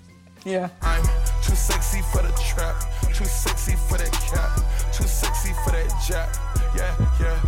[0.45, 0.69] Ja.
[0.81, 1.03] I'm
[1.43, 2.75] too sexy for the trap,
[3.13, 4.51] too sexy for that cap,
[4.93, 6.29] too sexy for that jab.
[6.75, 7.39] Yeah, yeah.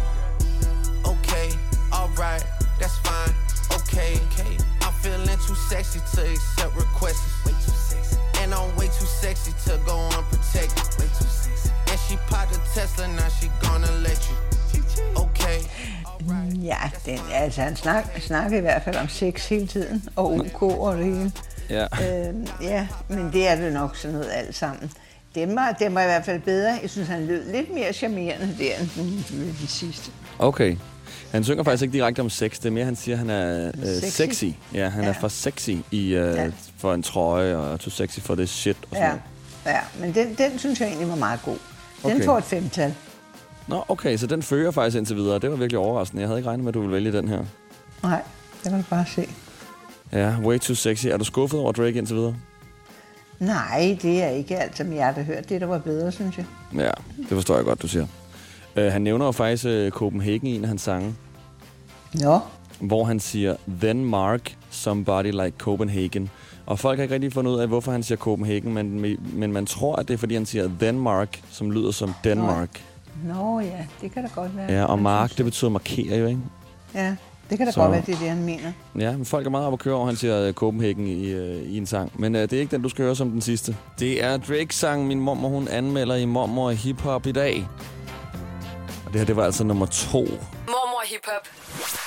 [1.14, 1.50] Okay,
[1.94, 2.44] alright,
[2.80, 3.34] that's fine.
[3.78, 4.58] Okay, okay.
[4.82, 7.46] I'm feeling too sexy to accept requests.
[7.46, 8.18] Way too sexy.
[8.42, 10.88] And I'm way too sexy to go unprotected.
[10.98, 11.70] Way too sexy.
[11.92, 14.59] And she popped a Tesla, now she gonna let you.
[16.64, 20.62] Ja, den, altså, han snak, snakker i hvert fald om sex hele tiden, og OK
[20.62, 21.32] og det hele.
[21.70, 21.86] Ja.
[22.28, 24.92] Øhm, ja, men det er det nok sådan noget alt sammen.
[25.36, 26.80] Den var, den var i hvert fald bedre.
[26.82, 29.26] Jeg synes, han lød lidt mere charmerende der end den,
[29.60, 30.12] den sidste.
[30.40, 30.76] Okay.
[31.32, 32.56] Han synger faktisk ikke direkte om sex.
[32.58, 34.16] Det er mere, han siger, at han er øh, Sexy.
[34.16, 34.46] sexy.
[34.74, 35.04] Ja, han.
[35.04, 35.10] Ja.
[35.10, 36.50] er for sexy i, øh, Ja.
[36.78, 38.78] for en trøje, og too sexy for det shit.
[38.82, 39.22] Og sådan Ja, noget.
[39.66, 41.58] ja men den, den synes jeg egentlig var meget god.
[42.04, 42.26] Den Okay.
[42.26, 42.94] får et femtal.
[43.70, 45.40] Nå, okay, så den fører faktisk indtil videre.
[45.40, 46.22] Det var virkelig overraskende.
[46.22, 47.44] Jeg havde ikke regnet med, at du ville vælge den her.
[48.04, 48.22] Nej,
[48.64, 49.30] det kan du bare se.
[50.12, 51.06] Ja, way too sexy.
[51.08, 52.36] Er du skuffet over Drake indtil videre?
[53.40, 55.50] Nej, det er ikke alt, som jeg har hørt.
[55.50, 56.46] Det, der var bedre, synes jeg.
[56.76, 58.06] Ja, det forstår jeg godt, du siger.
[58.78, 61.16] Uh, han nævner jo faktisk uh, Copenhagen i en af hans sange,
[62.14, 62.40] Nå,
[62.80, 66.30] hvor han siger, Then mark somebody like Copenhagen.
[66.66, 69.66] Og folk har ikke rigtig fundet ud af, hvorfor han siger Copenhagen, men, men man
[69.66, 72.70] tror, at det er, fordi han siger Denmark, som lyder som Denmark.
[72.74, 72.80] Nå
[73.64, 74.72] ja, det kan da godt være.
[74.72, 76.40] Ja, og mark, det betyder markere jo, ikke?
[76.96, 77.16] Ja,
[77.50, 78.72] det kan da Så- godt være, det er det, han mener.
[79.00, 81.62] Ja, men folk er meget op at køre over, han siger øh, Copenhagen i, øh,
[81.64, 82.12] i en sang.
[82.20, 83.76] Men øh, det er ikke den, du skal høre som den sidste.
[84.00, 87.68] Det er Drake-sang, min mormor hun anmelder i Mormor Hip Hop i dag.
[89.06, 90.20] Og det her, det var altså nummer to.
[90.68, 91.48] Mormor Hip Hop.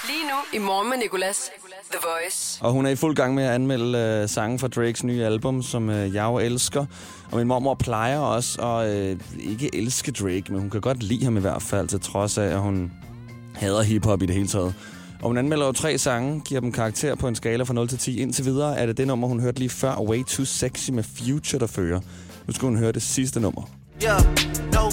[0.08, 1.50] Lige nu i morgen med Nicolas.
[1.92, 2.58] The Voice.
[2.60, 5.62] Og hun er i fuld gang med at anmelde øh, sange fra Drakes nye album,
[5.62, 6.86] som øh, jeg jo elsker.
[7.30, 11.24] Og min mormor plejer også at øh, ikke elske Drake, men hun kan godt lide
[11.24, 12.92] ham i hvert fald, til trods af, at hun
[13.54, 14.74] hader hiphop i det hele taget.
[15.22, 17.98] Og hun anmelder jo tre sange, giver dem karakter på en skala fra 0 til
[17.98, 18.20] 10.
[18.20, 21.60] Indtil videre er det det nummer, hun hørte lige før, Way Too Sexy med Future,
[21.60, 22.00] der fører.
[22.46, 23.62] Nu skal hun høre det sidste nummer.
[24.04, 24.22] Yeah,
[24.72, 24.90] no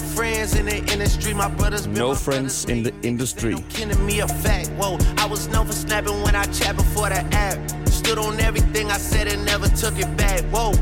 [0.50, 1.34] friends in the industry.
[1.34, 3.54] My brothers been No friends in the industry.
[3.54, 4.68] To me a fact.
[4.70, 7.58] Whoa, I was known for snapping when I chat before the app.
[7.88, 10.42] Stood on everything I said and never took it back.
[10.52, 10.72] Whoa,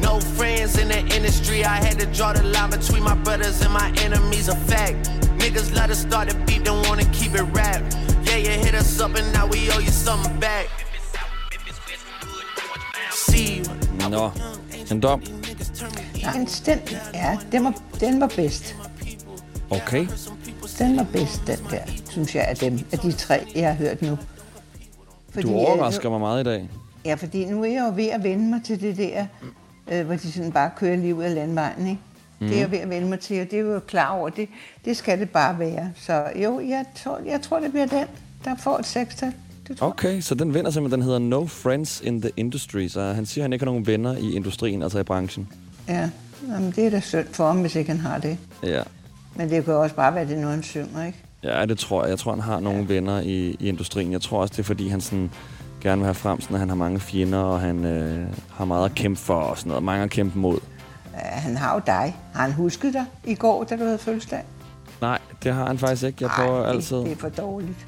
[0.00, 1.64] no friends in the industry.
[1.64, 4.48] I had to draw the line between my brothers and my enemies.
[4.48, 5.10] A fact.
[5.38, 7.82] Niggas let us start the beef, don't wanna keep it rap.
[8.24, 10.66] Yeah, you hit us up and now we owe you something back.
[13.10, 13.64] See you.
[14.10, 14.32] Nå,
[14.90, 15.20] en dom.
[16.22, 16.78] Nej, den,
[17.12, 18.74] ja, den var, den var bedst.
[19.70, 20.06] Okay.
[20.78, 24.02] Den var bedst, den der, synes jeg, af dem, af de tre, jeg har hørt
[24.02, 24.18] nu.
[25.42, 26.68] Du øh, overrasker mig meget i dag.
[27.04, 29.26] Ja, fordi nu er jeg jo ved at vende mig til det der,
[29.92, 32.00] øh, hvor de sådan bare kører lige ud af landvejen, ikke?
[32.38, 32.46] Mm.
[32.46, 34.28] Det er jeg ved at vende mig til, og det er jo klar over.
[34.28, 34.48] Det,
[34.84, 35.92] det skal det bare være.
[35.96, 38.06] Så jo, jeg tror, jeg tror det bliver den,
[38.44, 39.32] der får et sekstal.
[39.80, 42.88] Okay, så den vinder simpelthen, den hedder No Friends in the Industry.
[42.88, 45.48] Så han siger, at han ikke har nogen venner i industrien, altså i branchen.
[45.88, 46.10] Ja,
[46.52, 48.38] Jamen, det er da synd for ham, hvis ikke han har det.
[48.62, 48.82] Ja.
[49.36, 51.18] Men det kan også bare være, det er noget, han synger, ikke?
[51.42, 52.10] Ja, det tror jeg.
[52.10, 54.12] Jeg tror, han har nogle venner i, i industrien.
[54.12, 55.30] Jeg tror også, det er, fordi han sådan
[55.80, 58.84] gerne vil have frem, sådan, at han har mange fjender, og han øh, har meget
[58.84, 59.84] at kæmpe for og sådan noget.
[59.84, 60.58] Mange at kæmpe mod.
[61.14, 62.16] Ja, han har jo dig.
[62.34, 64.42] Har han husket dig i går, da du havde fødselsdag?
[65.00, 66.18] Nej, det har han faktisk ikke.
[66.20, 66.96] Jeg prøver det, altid.
[66.96, 67.86] det er for dårligt.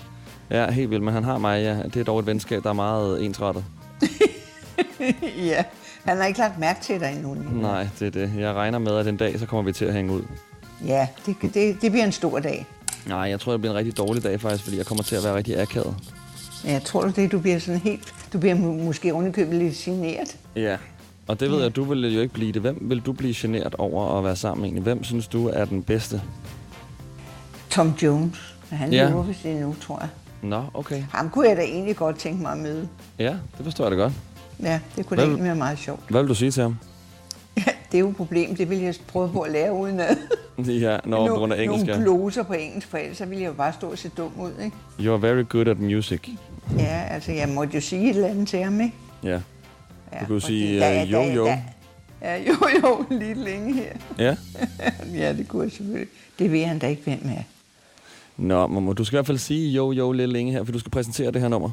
[0.51, 1.05] Ja, helt vildt.
[1.05, 1.83] Men han har mig, ja.
[1.83, 3.65] Det er dog et venskab, der er meget ensrettet.
[5.51, 5.65] ja,
[6.05, 7.37] han har ikke lagt mærke til dig endnu.
[7.53, 8.33] Nej, det er det.
[8.39, 10.23] Jeg regner med, at en dag, så kommer vi til at hænge ud.
[10.87, 12.67] Ja, det, det, det bliver en stor dag.
[13.07, 15.25] Nej, jeg tror, det bliver en rigtig dårlig dag faktisk, fordi jeg kommer til at
[15.25, 15.95] være rigtig akavet.
[16.65, 18.15] Ja, jeg tror du det, du bliver sådan helt...
[18.33, 20.37] Du bliver måske ovenikøbet lidt generet.
[20.57, 20.77] Ja,
[21.27, 22.63] og det ved jeg, du vil jo ikke blive det.
[22.63, 24.69] Hvem vil du blive generet over at være sammen med?
[24.69, 24.83] egentlig?
[24.83, 26.23] Hvem synes du er den bedste?
[27.71, 28.55] Tom Jones.
[28.71, 29.09] Han Ja.
[29.09, 30.09] lever vist endnu, tror jeg.
[30.43, 31.03] Nå, okay.
[31.13, 32.89] Ham kunne jeg da egentlig godt tænke mig at møde.
[33.19, 34.13] Ja, det forstår jeg da godt.
[34.63, 36.01] Ja, det kunne da Hvad- egentlig være meget sjovt.
[36.11, 36.77] Hvad vil du sige til ham?
[37.93, 38.57] Det er jo et problem.
[38.57, 40.19] Det vil jeg prøve på at lære uden at
[40.67, 42.05] Ja, når på grund af engelsk, nogle ja.
[42.05, 44.51] gloser på engelsk, for ellers så ville jeg jo bare stå og se dum ud,
[44.65, 44.77] ikke?
[45.01, 46.29] You are very good at music.
[46.79, 48.95] Ja, altså jeg måtte jo sige et eller andet til ham, ikke?
[49.25, 49.29] Ja.
[50.13, 51.47] Ja, Du kunne fordi sige der er- øh, jo, jo.
[52.23, 53.93] Ja, jo, jo, lige længe her.
[54.19, 54.37] Ja.
[55.23, 56.09] ja, det kunne jeg selvfølgelig.
[56.39, 57.43] Det ved han da ikke, hvem er.
[58.37, 60.79] Nå, Momo, du skal i hvert fald sige jo, jo lidt længe her, for du
[60.79, 61.71] skal præsentere det her nummer.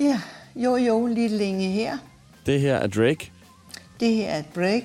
[0.00, 0.20] Ja,
[0.56, 1.96] jo, jo, lige længe her.
[2.46, 3.30] Det her er Drake.
[4.00, 4.82] Det her er break.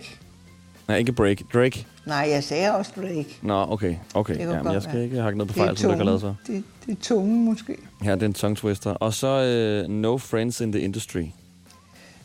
[0.87, 1.41] Nej, ikke Break.
[1.53, 1.85] Drake.
[2.05, 3.25] Nej, jeg sagde også break.
[3.41, 3.95] Nå, okay.
[4.13, 5.03] Okay, Jamen, jeg skal være.
[5.03, 6.33] ikke hakke noget på fejl, som du har lavet så.
[6.47, 7.75] Det, det er tunge måske.
[8.01, 8.89] Her det er en tongue twister.
[8.91, 11.23] Og så uh, No Friends in the Industry.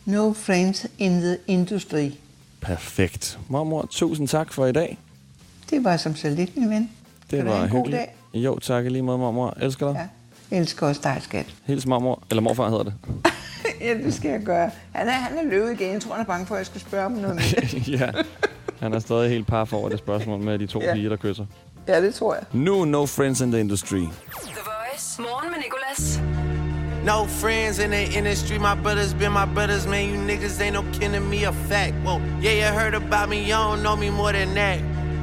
[0.05, 2.11] No friends in the industry.
[2.61, 3.39] Perfekt.
[3.49, 4.99] Mormor, tusind tak for i dag.
[5.71, 6.91] Det var som så lidt, min ven.
[7.31, 8.03] Det Kan var en god hyggeligt.
[8.35, 9.55] Jo, tak lige måde, mormor.
[9.61, 9.95] Elsker dig.
[9.97, 10.07] Ja.
[10.51, 11.47] Jeg elsker også dig, skat.
[11.65, 12.95] Hils mormor, eller morfar hedder det.
[13.87, 14.71] ja, det skal jeg gøre.
[14.93, 15.93] Han er, han er løbet igen.
[15.93, 17.83] Jeg tror, han er bange for, at jeg skal spørge om noget mere.
[18.01, 18.11] ja,
[18.81, 20.95] han er stadig helt par for det spørgsmål med de to Ja.
[20.95, 21.45] piger, der kysser.
[21.89, 22.43] ja, det tror jeg.
[22.53, 23.97] Nu No Friends in the Industry.
[23.99, 24.09] The
[24.65, 25.23] Voice.
[25.23, 26.21] Morgen med Nicolas.
[27.07, 30.09] No friends in the industry, my brothers been my brothers, man.
[30.11, 31.95] You niggas ain't no kin to me, a fact.
[32.05, 34.79] Whoa, yeah, you heard about me, you don't know me more than that.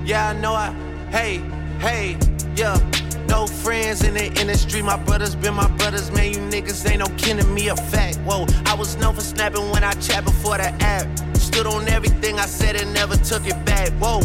[0.08, 0.74] Yeah, I know I,
[1.12, 1.40] hey,
[1.80, 2.18] hey,
[2.58, 2.78] yeah.
[3.28, 6.32] No friends in the industry, my brothers been my brothers, man.
[6.34, 8.18] You niggas ain't no kin to me, a fact.
[8.20, 11.08] Whoa, I was known for snapping when I chat before the app.
[11.36, 13.90] Stood on everything I said and never took it back.
[13.94, 14.22] Whoa.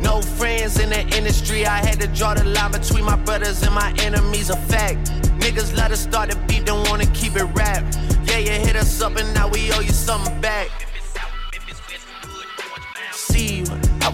[0.00, 1.66] No friends in the industry.
[1.66, 4.50] I had to draw the line between my brothers and my enemies.
[4.50, 5.10] A fact.
[5.40, 7.84] Niggas let us start the beat, don't wanna keep it rap.
[8.24, 10.68] Yeah, you hit us up and now we owe you something back.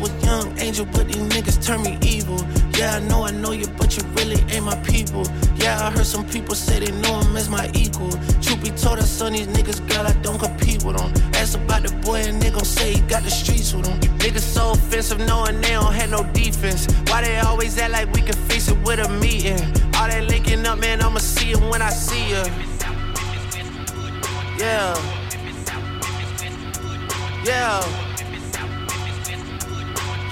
[0.03, 2.39] Was young angel, but these niggas turn me evil.
[2.77, 5.25] Yeah, I know I know you, but you really ain't my people.
[5.55, 8.11] Yeah, I heard some people say they know him as my equal.
[8.43, 11.13] Truth be told, I son these niggas, girl, I don't compete with them.
[11.35, 13.87] Ask about the boy, and they gon' say he got the streets with.
[14.03, 16.87] You niggas so offensive, knowing they don't have no defense.
[17.07, 19.63] Why they always act like we can fix it with a meeting?
[19.97, 22.45] All that linking up, man, I'ma see it when I see ya.
[24.59, 25.23] Yeah.
[27.45, 28.12] Yeah.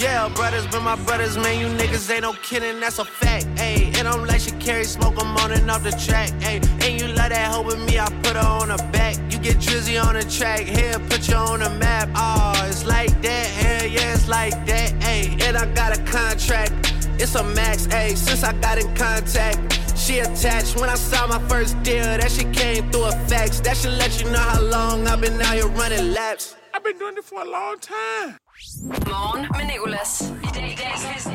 [0.01, 1.61] Yeah, brothers been my brothers, man.
[1.61, 3.45] You niggas ain't no kidding, that's a fact.
[3.57, 6.31] Ayy, and I'm like she carry smoke, I'm on and off the track.
[6.41, 9.17] Ayy, and you love that hoe with me, I put her on her back.
[9.31, 12.09] You get drizzy on the track, here, put you on the map.
[12.15, 14.91] Oh, it's like that, hell yeah, it's like that.
[15.01, 16.73] Ayy, and I got a contract.
[17.21, 19.59] It's a max, ayy, since I got in contact.
[19.99, 22.05] She attached when I saw my first deal.
[22.05, 23.61] That she came through a fax.
[23.61, 26.57] That should let you know how long I've been out here running laps.
[26.73, 28.40] I've been doing it for a long time.
[28.61, 30.33] Morgen med Nicolas.
[30.43, 31.33] I dag i dag quizzen.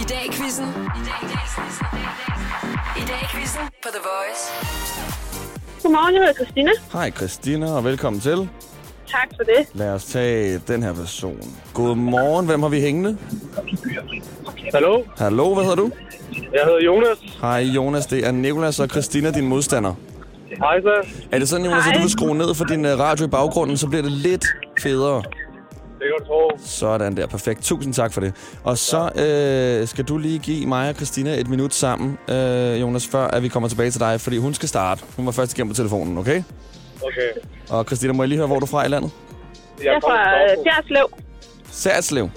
[0.00, 0.66] I dag i quizzen.
[2.96, 4.42] I dag quizzen på The Voice.
[5.82, 6.70] Godmorgen, jeg hedder Christina.
[6.92, 8.48] Hej Christina, og velkommen til.
[9.06, 9.66] Tak for det.
[9.74, 11.56] Lad os tage den her version.
[11.74, 13.18] Godmorgen, hvem har vi hængende?
[14.74, 15.90] Hallo, Hallo, hvad hedder du?
[16.52, 17.18] jeg hedder Jonas.
[17.40, 19.94] Hej Jonas, det er Nikolas og Christina, din modstander.
[20.58, 21.08] Hej så.
[21.32, 23.76] Er det sådan, Jonas, at du vil skrue ned for din øh, radio i baggrunden,
[23.76, 24.44] så bliver det lidt
[24.82, 25.22] federe?
[26.02, 26.58] Det kan du tro.
[26.66, 27.62] Sådan der, perfekt.
[27.62, 28.34] Tusind tak for det.
[28.64, 33.06] Og så øh, skal du lige give mig og Christina et minut sammen, øh, Jonas,
[33.06, 35.02] før at vi kommer tilbage til dig, fordi hun skal starte.
[35.16, 36.42] Hun var først igennem på telefonen, okay?
[37.02, 37.30] Okay.
[37.70, 39.10] Og Christina, må jeg lige høre, hvor du er fra i landet?
[39.84, 41.06] Jeg er fra øh, Fjerslev.
[41.70, 42.30] Særslev.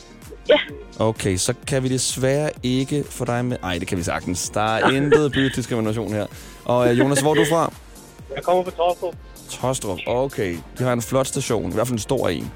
[0.49, 0.57] Ja.
[0.99, 3.57] Okay, så kan vi desværre ikke få dig med...
[3.61, 4.49] Nej, det kan vi sagtens.
[4.49, 6.25] Der er intet bydiskrimination her.
[6.65, 7.73] Og øh, Jonas, hvor er du fra?
[8.35, 9.15] Jeg kommer fra Torstrup.
[9.49, 9.99] Tostrup.
[10.07, 11.71] Okay, de har en flot station.
[11.71, 12.51] I hvert fald en stor en.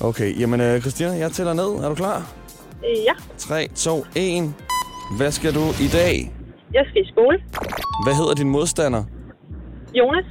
[0.00, 1.84] Okay, jamen øh, Christina, jeg tæller ned.
[1.84, 2.32] Er du klar?
[2.82, 4.54] Ja, 3, 2, 1.
[5.16, 6.32] Hvad skal du i dag?
[6.74, 7.38] jeg skal i skole.
[8.04, 9.04] Hvad hedder din modstander?
[9.94, 10.24] Jonas.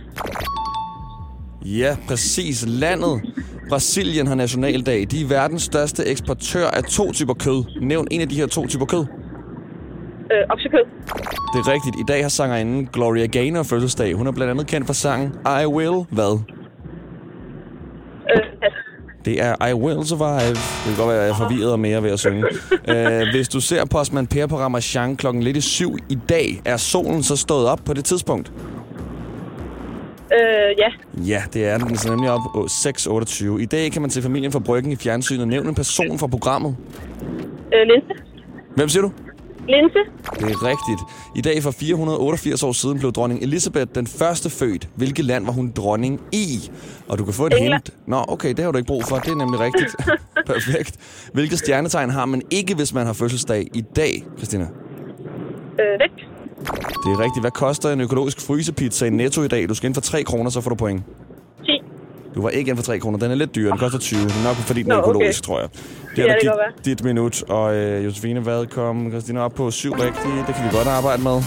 [1.66, 2.66] Ja, præcis.
[2.68, 3.22] Landet.
[3.70, 5.08] Brasilien har nationaldag.
[5.12, 7.64] De er verdens største eksportør af to typer kød.
[7.82, 9.06] Nævn en af de her to typer kød.
[10.32, 10.86] Øh, oksekød.
[11.54, 11.96] Det er rigtigt.
[11.96, 14.14] I dag har sangerinden Gloria Gaynor fødselsdag.
[14.14, 16.40] Hun er blandt andet kendt for sangen I Will Hvad?
[19.28, 19.34] Øh.
[19.34, 20.50] Det er I Will Survive.
[20.50, 22.44] Det kan godt være, at jeg er forvirret og mere ved at synge.
[22.72, 26.78] uh, hvis du ser Postman Per på Ramachan klokken lidt i syv i dag, er
[26.78, 28.52] solen så stået op på det tidspunkt?
[30.34, 30.90] Øh, ja.
[31.34, 31.88] Ja, det er den.
[31.88, 33.62] Den er nemlig op på 6.28.
[33.62, 35.48] I dag kan man se familien fra Bryggen i fjernsynet.
[35.48, 36.76] Nævn en person fra programmet.
[37.74, 38.24] Øh, linse.
[38.76, 39.12] Hvem siger du?
[39.68, 40.00] Linse.
[40.40, 41.02] Det er rigtigt.
[41.36, 44.90] I dag for 488 år siden blev dronning Elisabeth den første født.
[44.96, 46.72] Hvilket land var hun dronning i?
[47.10, 47.74] Og du kan få et England.
[47.74, 48.08] hint.
[48.08, 49.16] Nå, okay, det har du ikke brug for.
[49.16, 49.96] Det er nemlig rigtigt.
[50.54, 50.98] Perfekt.
[51.34, 54.64] Hvilket stjernetegn har man ikke, hvis man har fødselsdag i dag, Christina?
[54.64, 56.12] Øh, væk.
[57.06, 57.44] Det er rigtigt.
[57.44, 59.70] Hvad koster en økologisk frysepizza i Netto i dag?
[59.70, 61.04] Du skal ind for 3 kroner, så får du point.
[62.34, 62.36] 10.
[62.36, 63.18] Du var ikke inden for 3 kroner.
[63.20, 63.70] Den er lidt dyr.
[63.70, 64.20] Den koster 20.
[64.20, 65.10] Det er nok fordi den er Nå, okay.
[65.10, 65.70] økologisk, tror jeg.
[66.16, 67.44] Det Ja, er det kan dit, dit minut.
[67.50, 69.72] Og øh, Josefine, hvad kom Christina op på?
[69.72, 70.38] Syv rigtige.
[70.48, 71.42] Det kan vi godt arbejde med.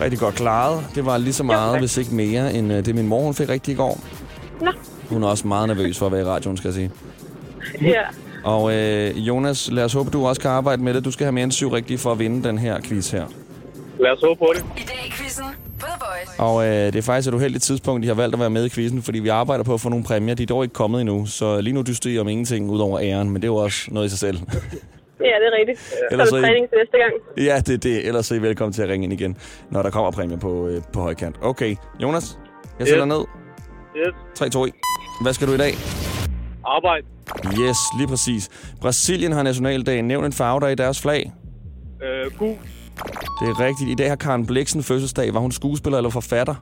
[0.00, 0.84] Rigtig godt klaret.
[0.94, 3.48] Det var lige så meget, hvis ikke mere, end øh, det min mor hun fik
[3.48, 4.00] rigtig i går.
[4.60, 4.70] Nå.
[5.08, 6.90] Hun er også meget nervøs for at være i radioen, skal jeg sige.
[7.82, 8.00] Ja.
[8.44, 11.04] Og øh, Jonas, lad os håbe, du også kan arbejde med det.
[11.04, 13.24] Du skal have mere end syv rigtige for at vinde den her quiz her.
[14.00, 14.64] Lad os håbe på det.
[14.76, 15.11] I dag
[16.38, 18.68] Og øh, det er faktisk et uheldigt tidspunkt, de har valgt at være med i
[18.70, 20.34] quizzen, fordi vi arbejder på at få nogle præmier.
[20.34, 23.00] De er dog ikke kommet endnu, så lige nu dyster I om ingenting ud over
[23.02, 24.38] æren, men det er jo også noget i sig selv.
[25.20, 25.80] Ja, det er rigtigt.
[25.88, 27.12] Så Ellers er så er I- træning til næste gang.
[27.48, 28.06] ja, det er det.
[28.06, 29.36] Ellers så er I velkommen til at ringe ind igen,
[29.70, 31.36] når der kommer præmier på, øh, på højkant.
[31.42, 32.38] Okay, Jonas,
[32.78, 33.12] jeg sætter Yes.
[33.12, 33.24] ned.
[33.96, 34.14] Yes.
[34.34, 34.72] 3, 2, 1.
[35.22, 35.74] Hvad skal du i dag?
[36.64, 37.06] Arbejde.
[37.60, 38.48] Yes, lige præcis.
[38.80, 40.02] Brasilien har nationaldag.
[40.02, 41.32] Nævn en farve, der er i deres flag.
[42.02, 42.42] Øh, Q.
[43.40, 43.90] Det er rigtigt.
[43.90, 45.34] I dag har Karen Bliksen fødselsdag.
[45.34, 46.54] Var hun skuespiller eller forfatter?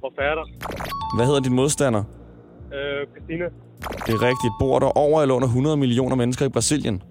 [0.00, 0.44] Forfatter.
[1.16, 2.02] Hvad hedder din modstander?
[2.74, 3.44] Øh, Christina.
[4.06, 4.52] Det er rigtigt.
[4.60, 7.02] Bor der over eller under 100 millioner mennesker i Brasilien?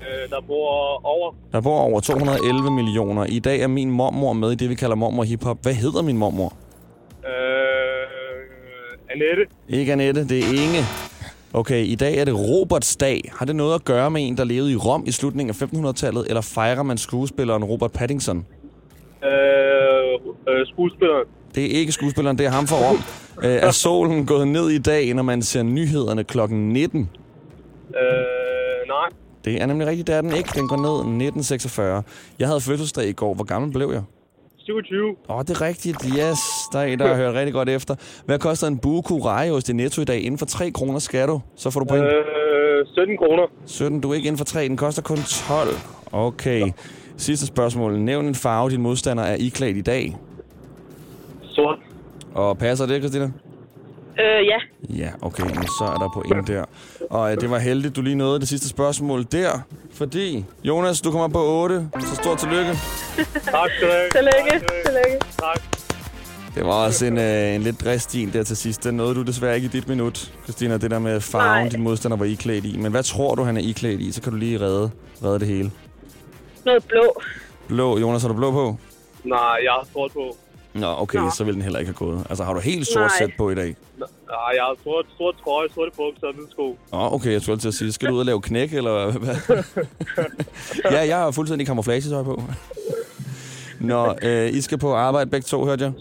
[0.00, 1.34] Øh, der bor over.
[1.52, 3.24] Der bor over 211 millioner.
[3.24, 5.58] I dag er min mormor med i det, vi kalder mormor hiphop.
[5.62, 6.52] Hvad hedder min mormor?
[7.24, 7.30] Øh,
[9.10, 9.46] Annette.
[9.68, 10.84] Ikke Annette, det er Inge.
[11.52, 13.32] Okay, i dag er det Roberts dag.
[13.38, 16.26] Har det noget at gøre med en, der levede i Rom i slutningen af 1500-tallet,
[16.28, 18.46] eller fejrer man skuespilleren Robert Pattinson?
[19.24, 19.30] Øh,
[20.48, 21.26] øh, skuespilleren.
[21.54, 22.96] Det er ikke skuespilleren, det er ham for Rom.
[23.42, 27.00] Øh, er solen gået ned i dag, når man ser nyhederne klokken 19?
[27.00, 27.06] Øh,
[28.88, 29.08] nej.
[29.44, 30.50] Det er nemlig rigtigt, det er den ikke.
[30.54, 32.02] Den går ned 1946.
[32.38, 33.34] Jeg havde fødselsdag i går.
[33.34, 34.02] Hvor gammel blev jeg?
[34.70, 35.16] 27.
[35.28, 35.96] Åh, oh, det er rigtigt.
[36.04, 36.38] Yes,
[36.72, 37.94] der er en, der har hørt rigtig godt efter.
[38.26, 40.20] Hvad koster en buku rejeost i Netto i dag?
[40.20, 41.40] Inden for 3 kroner skal du.
[41.56, 42.04] Så får du point.
[42.04, 43.42] Øh, 17 kroner.
[43.66, 44.68] 17, du er ikke inden for 3.
[44.68, 45.68] Den koster kun 12.
[46.12, 46.72] Okay.
[47.16, 47.98] Sidste spørgsmål.
[47.98, 50.16] Nævn en farve, din modstander er iklædt i dag.
[51.42, 51.78] Sort.
[52.34, 53.24] Og passer det, Christina?
[54.20, 54.58] Øh, ja.
[54.88, 56.64] Ja, okay, men så er der point der.
[57.10, 59.50] Og øh, det var heldigt, du lige nåede det sidste spørgsmål der.
[60.00, 61.88] Fordi, Jonas, du kommer på 8.
[62.00, 62.70] Så stort tillykke.
[63.44, 64.10] Tak skal du have.
[64.10, 64.66] Tillykke.
[64.86, 65.18] Tillykke.
[65.38, 65.62] Tak.
[66.54, 68.84] Det var også en, øh, en lidt dristig der til sidst.
[68.84, 70.76] Den nåede du desværre ikke i dit minut, Christina.
[70.76, 71.68] Det der med farven, Nej.
[71.68, 72.76] din modstander var iklædt i.
[72.76, 74.12] Men hvad tror du, han er iklædt i?
[74.12, 74.90] Så kan du lige redde,
[75.24, 75.70] redde det hele.
[76.64, 77.20] Noget blå.
[77.68, 77.98] Blå.
[77.98, 78.76] Jonas, har du blå på?
[79.24, 80.36] Nej, jeg har sort på.
[80.74, 81.30] Nå, okay, Nå.
[81.30, 82.26] så vil den heller ikke have gået.
[82.30, 83.18] Altså, har du helt sort Nej.
[83.18, 83.76] sæt på i dag?
[83.98, 86.66] Nej, jeg har sort, sort trøje, sorte bukser og hvide sko.
[86.92, 89.12] Åh, oh, okay, jeg skulle til at sige, skal du ud og lave knæk, eller
[89.18, 89.36] hvad?
[90.94, 92.42] ja, jeg har fuldstændig kamuflagetøj på.
[93.80, 95.92] Nå, øh, I skal på arbejde begge to, hørte jeg.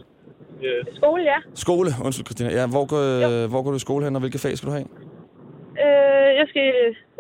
[0.64, 0.98] Yes.
[0.98, 1.38] Skole, ja.
[1.56, 2.50] Skole, undskyld Christina.
[2.60, 3.02] Ja, hvor, går,
[3.44, 4.88] øh, hvor går du i skole hen, og hvilke fag skal du have?
[5.86, 6.66] Øh, jeg skal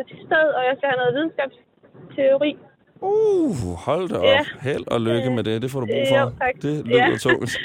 [0.10, 2.52] til sted, og jeg skal have noget videnskabsteori.
[3.02, 4.24] Uh, hold da op.
[4.24, 4.40] Ja.
[4.62, 5.62] Held og lykke med det.
[5.62, 6.16] Det får du brug Øh, for.
[6.20, 6.54] jo, tak.
[6.62, 7.18] Det lyder Ja.
[7.18, 7.58] tungt.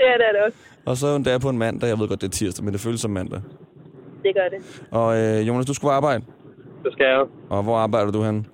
[0.00, 0.58] Ja, det er det også.
[0.86, 1.88] Og så en dag på en mandag.
[1.88, 3.40] Jeg ved godt, det er tirsdag, men det føles som mandag.
[4.22, 4.86] Det gør det.
[4.90, 6.24] Og øh, Jonas, du skal på arbejde.
[6.84, 7.24] Det skal jeg.
[7.50, 8.46] Og hvor arbejder du hen?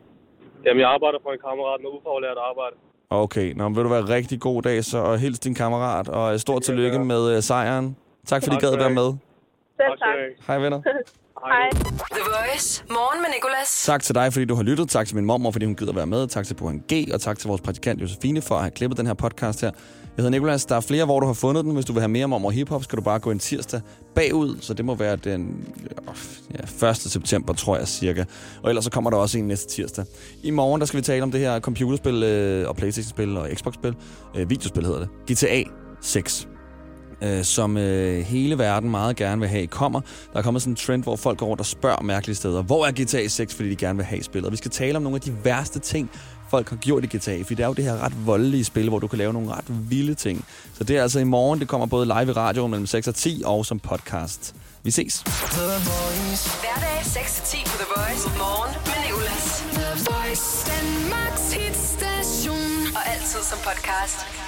[0.67, 2.77] Jamen, jeg arbejder for en kammerat med ufaglært arbejde.
[3.11, 6.09] Okay, nå, men vil du være rigtig god dag, så og hils din kammerat.
[6.09, 7.97] Og øh, stort tillykke med øh, sejren.
[8.27, 9.09] Tak fordi I Tak gad skal være med.
[9.77, 10.47] Selv tak.
[10.47, 10.81] Hej venner.
[11.45, 11.71] Hej.
[11.71, 12.85] The Voice.
[12.91, 13.83] Morgen med Nicolas.
[13.85, 14.89] Tak til dig, fordi du har lyttet.
[14.89, 16.29] Tak til min mormor, fordi hun gider være med.
[16.29, 17.09] Tak til Burhan G.
[17.13, 19.71] Og tak til vores praktikant Josefine for at have klippet den her podcast her.
[20.17, 20.65] Jeg hedder Nikolas.
[20.65, 21.75] Der er flere, hvor du har fundet den.
[21.75, 23.81] Hvis du vil have mere om og hiphop, skal du bare gå en tirsdag
[24.15, 24.57] bagud.
[24.61, 25.69] Så det må være den
[26.83, 26.97] ja, 1.
[26.97, 28.25] september, tror jeg cirka.
[28.63, 30.05] Og ellers så kommer der også en næste tirsdag.
[30.43, 33.95] I morgen der skal vi tale om det her computerspil øh, og Playstation-spil og Xbox-spil.
[34.37, 35.09] Øh, videospil hedder det.
[35.33, 35.63] GTA
[36.01, 36.49] 6
[37.23, 40.01] øh, som øh, hele verden meget gerne vil have kommer.
[40.33, 42.87] Der er kommet sådan en trend, hvor folk går rundt og spørger mærkelige steder, hvor
[42.87, 44.47] er GTA 6, fordi de gerne vil have spillet.
[44.47, 46.11] Og vi skal tale om nogle af de værste ting,
[46.51, 48.99] folk har gjort i GTA, for det er jo det her ret voldelige spil, hvor
[48.99, 50.45] du kan lave nogle ret vilde ting.
[50.75, 53.15] Så det er altså i morgen, det kommer både live i radio mellem 6 og
[53.15, 54.55] 10 og som podcast.
[54.83, 55.23] Vi ses.
[56.63, 58.29] Hverdag 6-10 på The Voice.
[58.39, 59.65] Morgen med Nicolas.
[59.73, 60.67] The Voice.
[60.71, 62.97] Danmarks hitstation.
[62.97, 64.48] Og altid som podcast.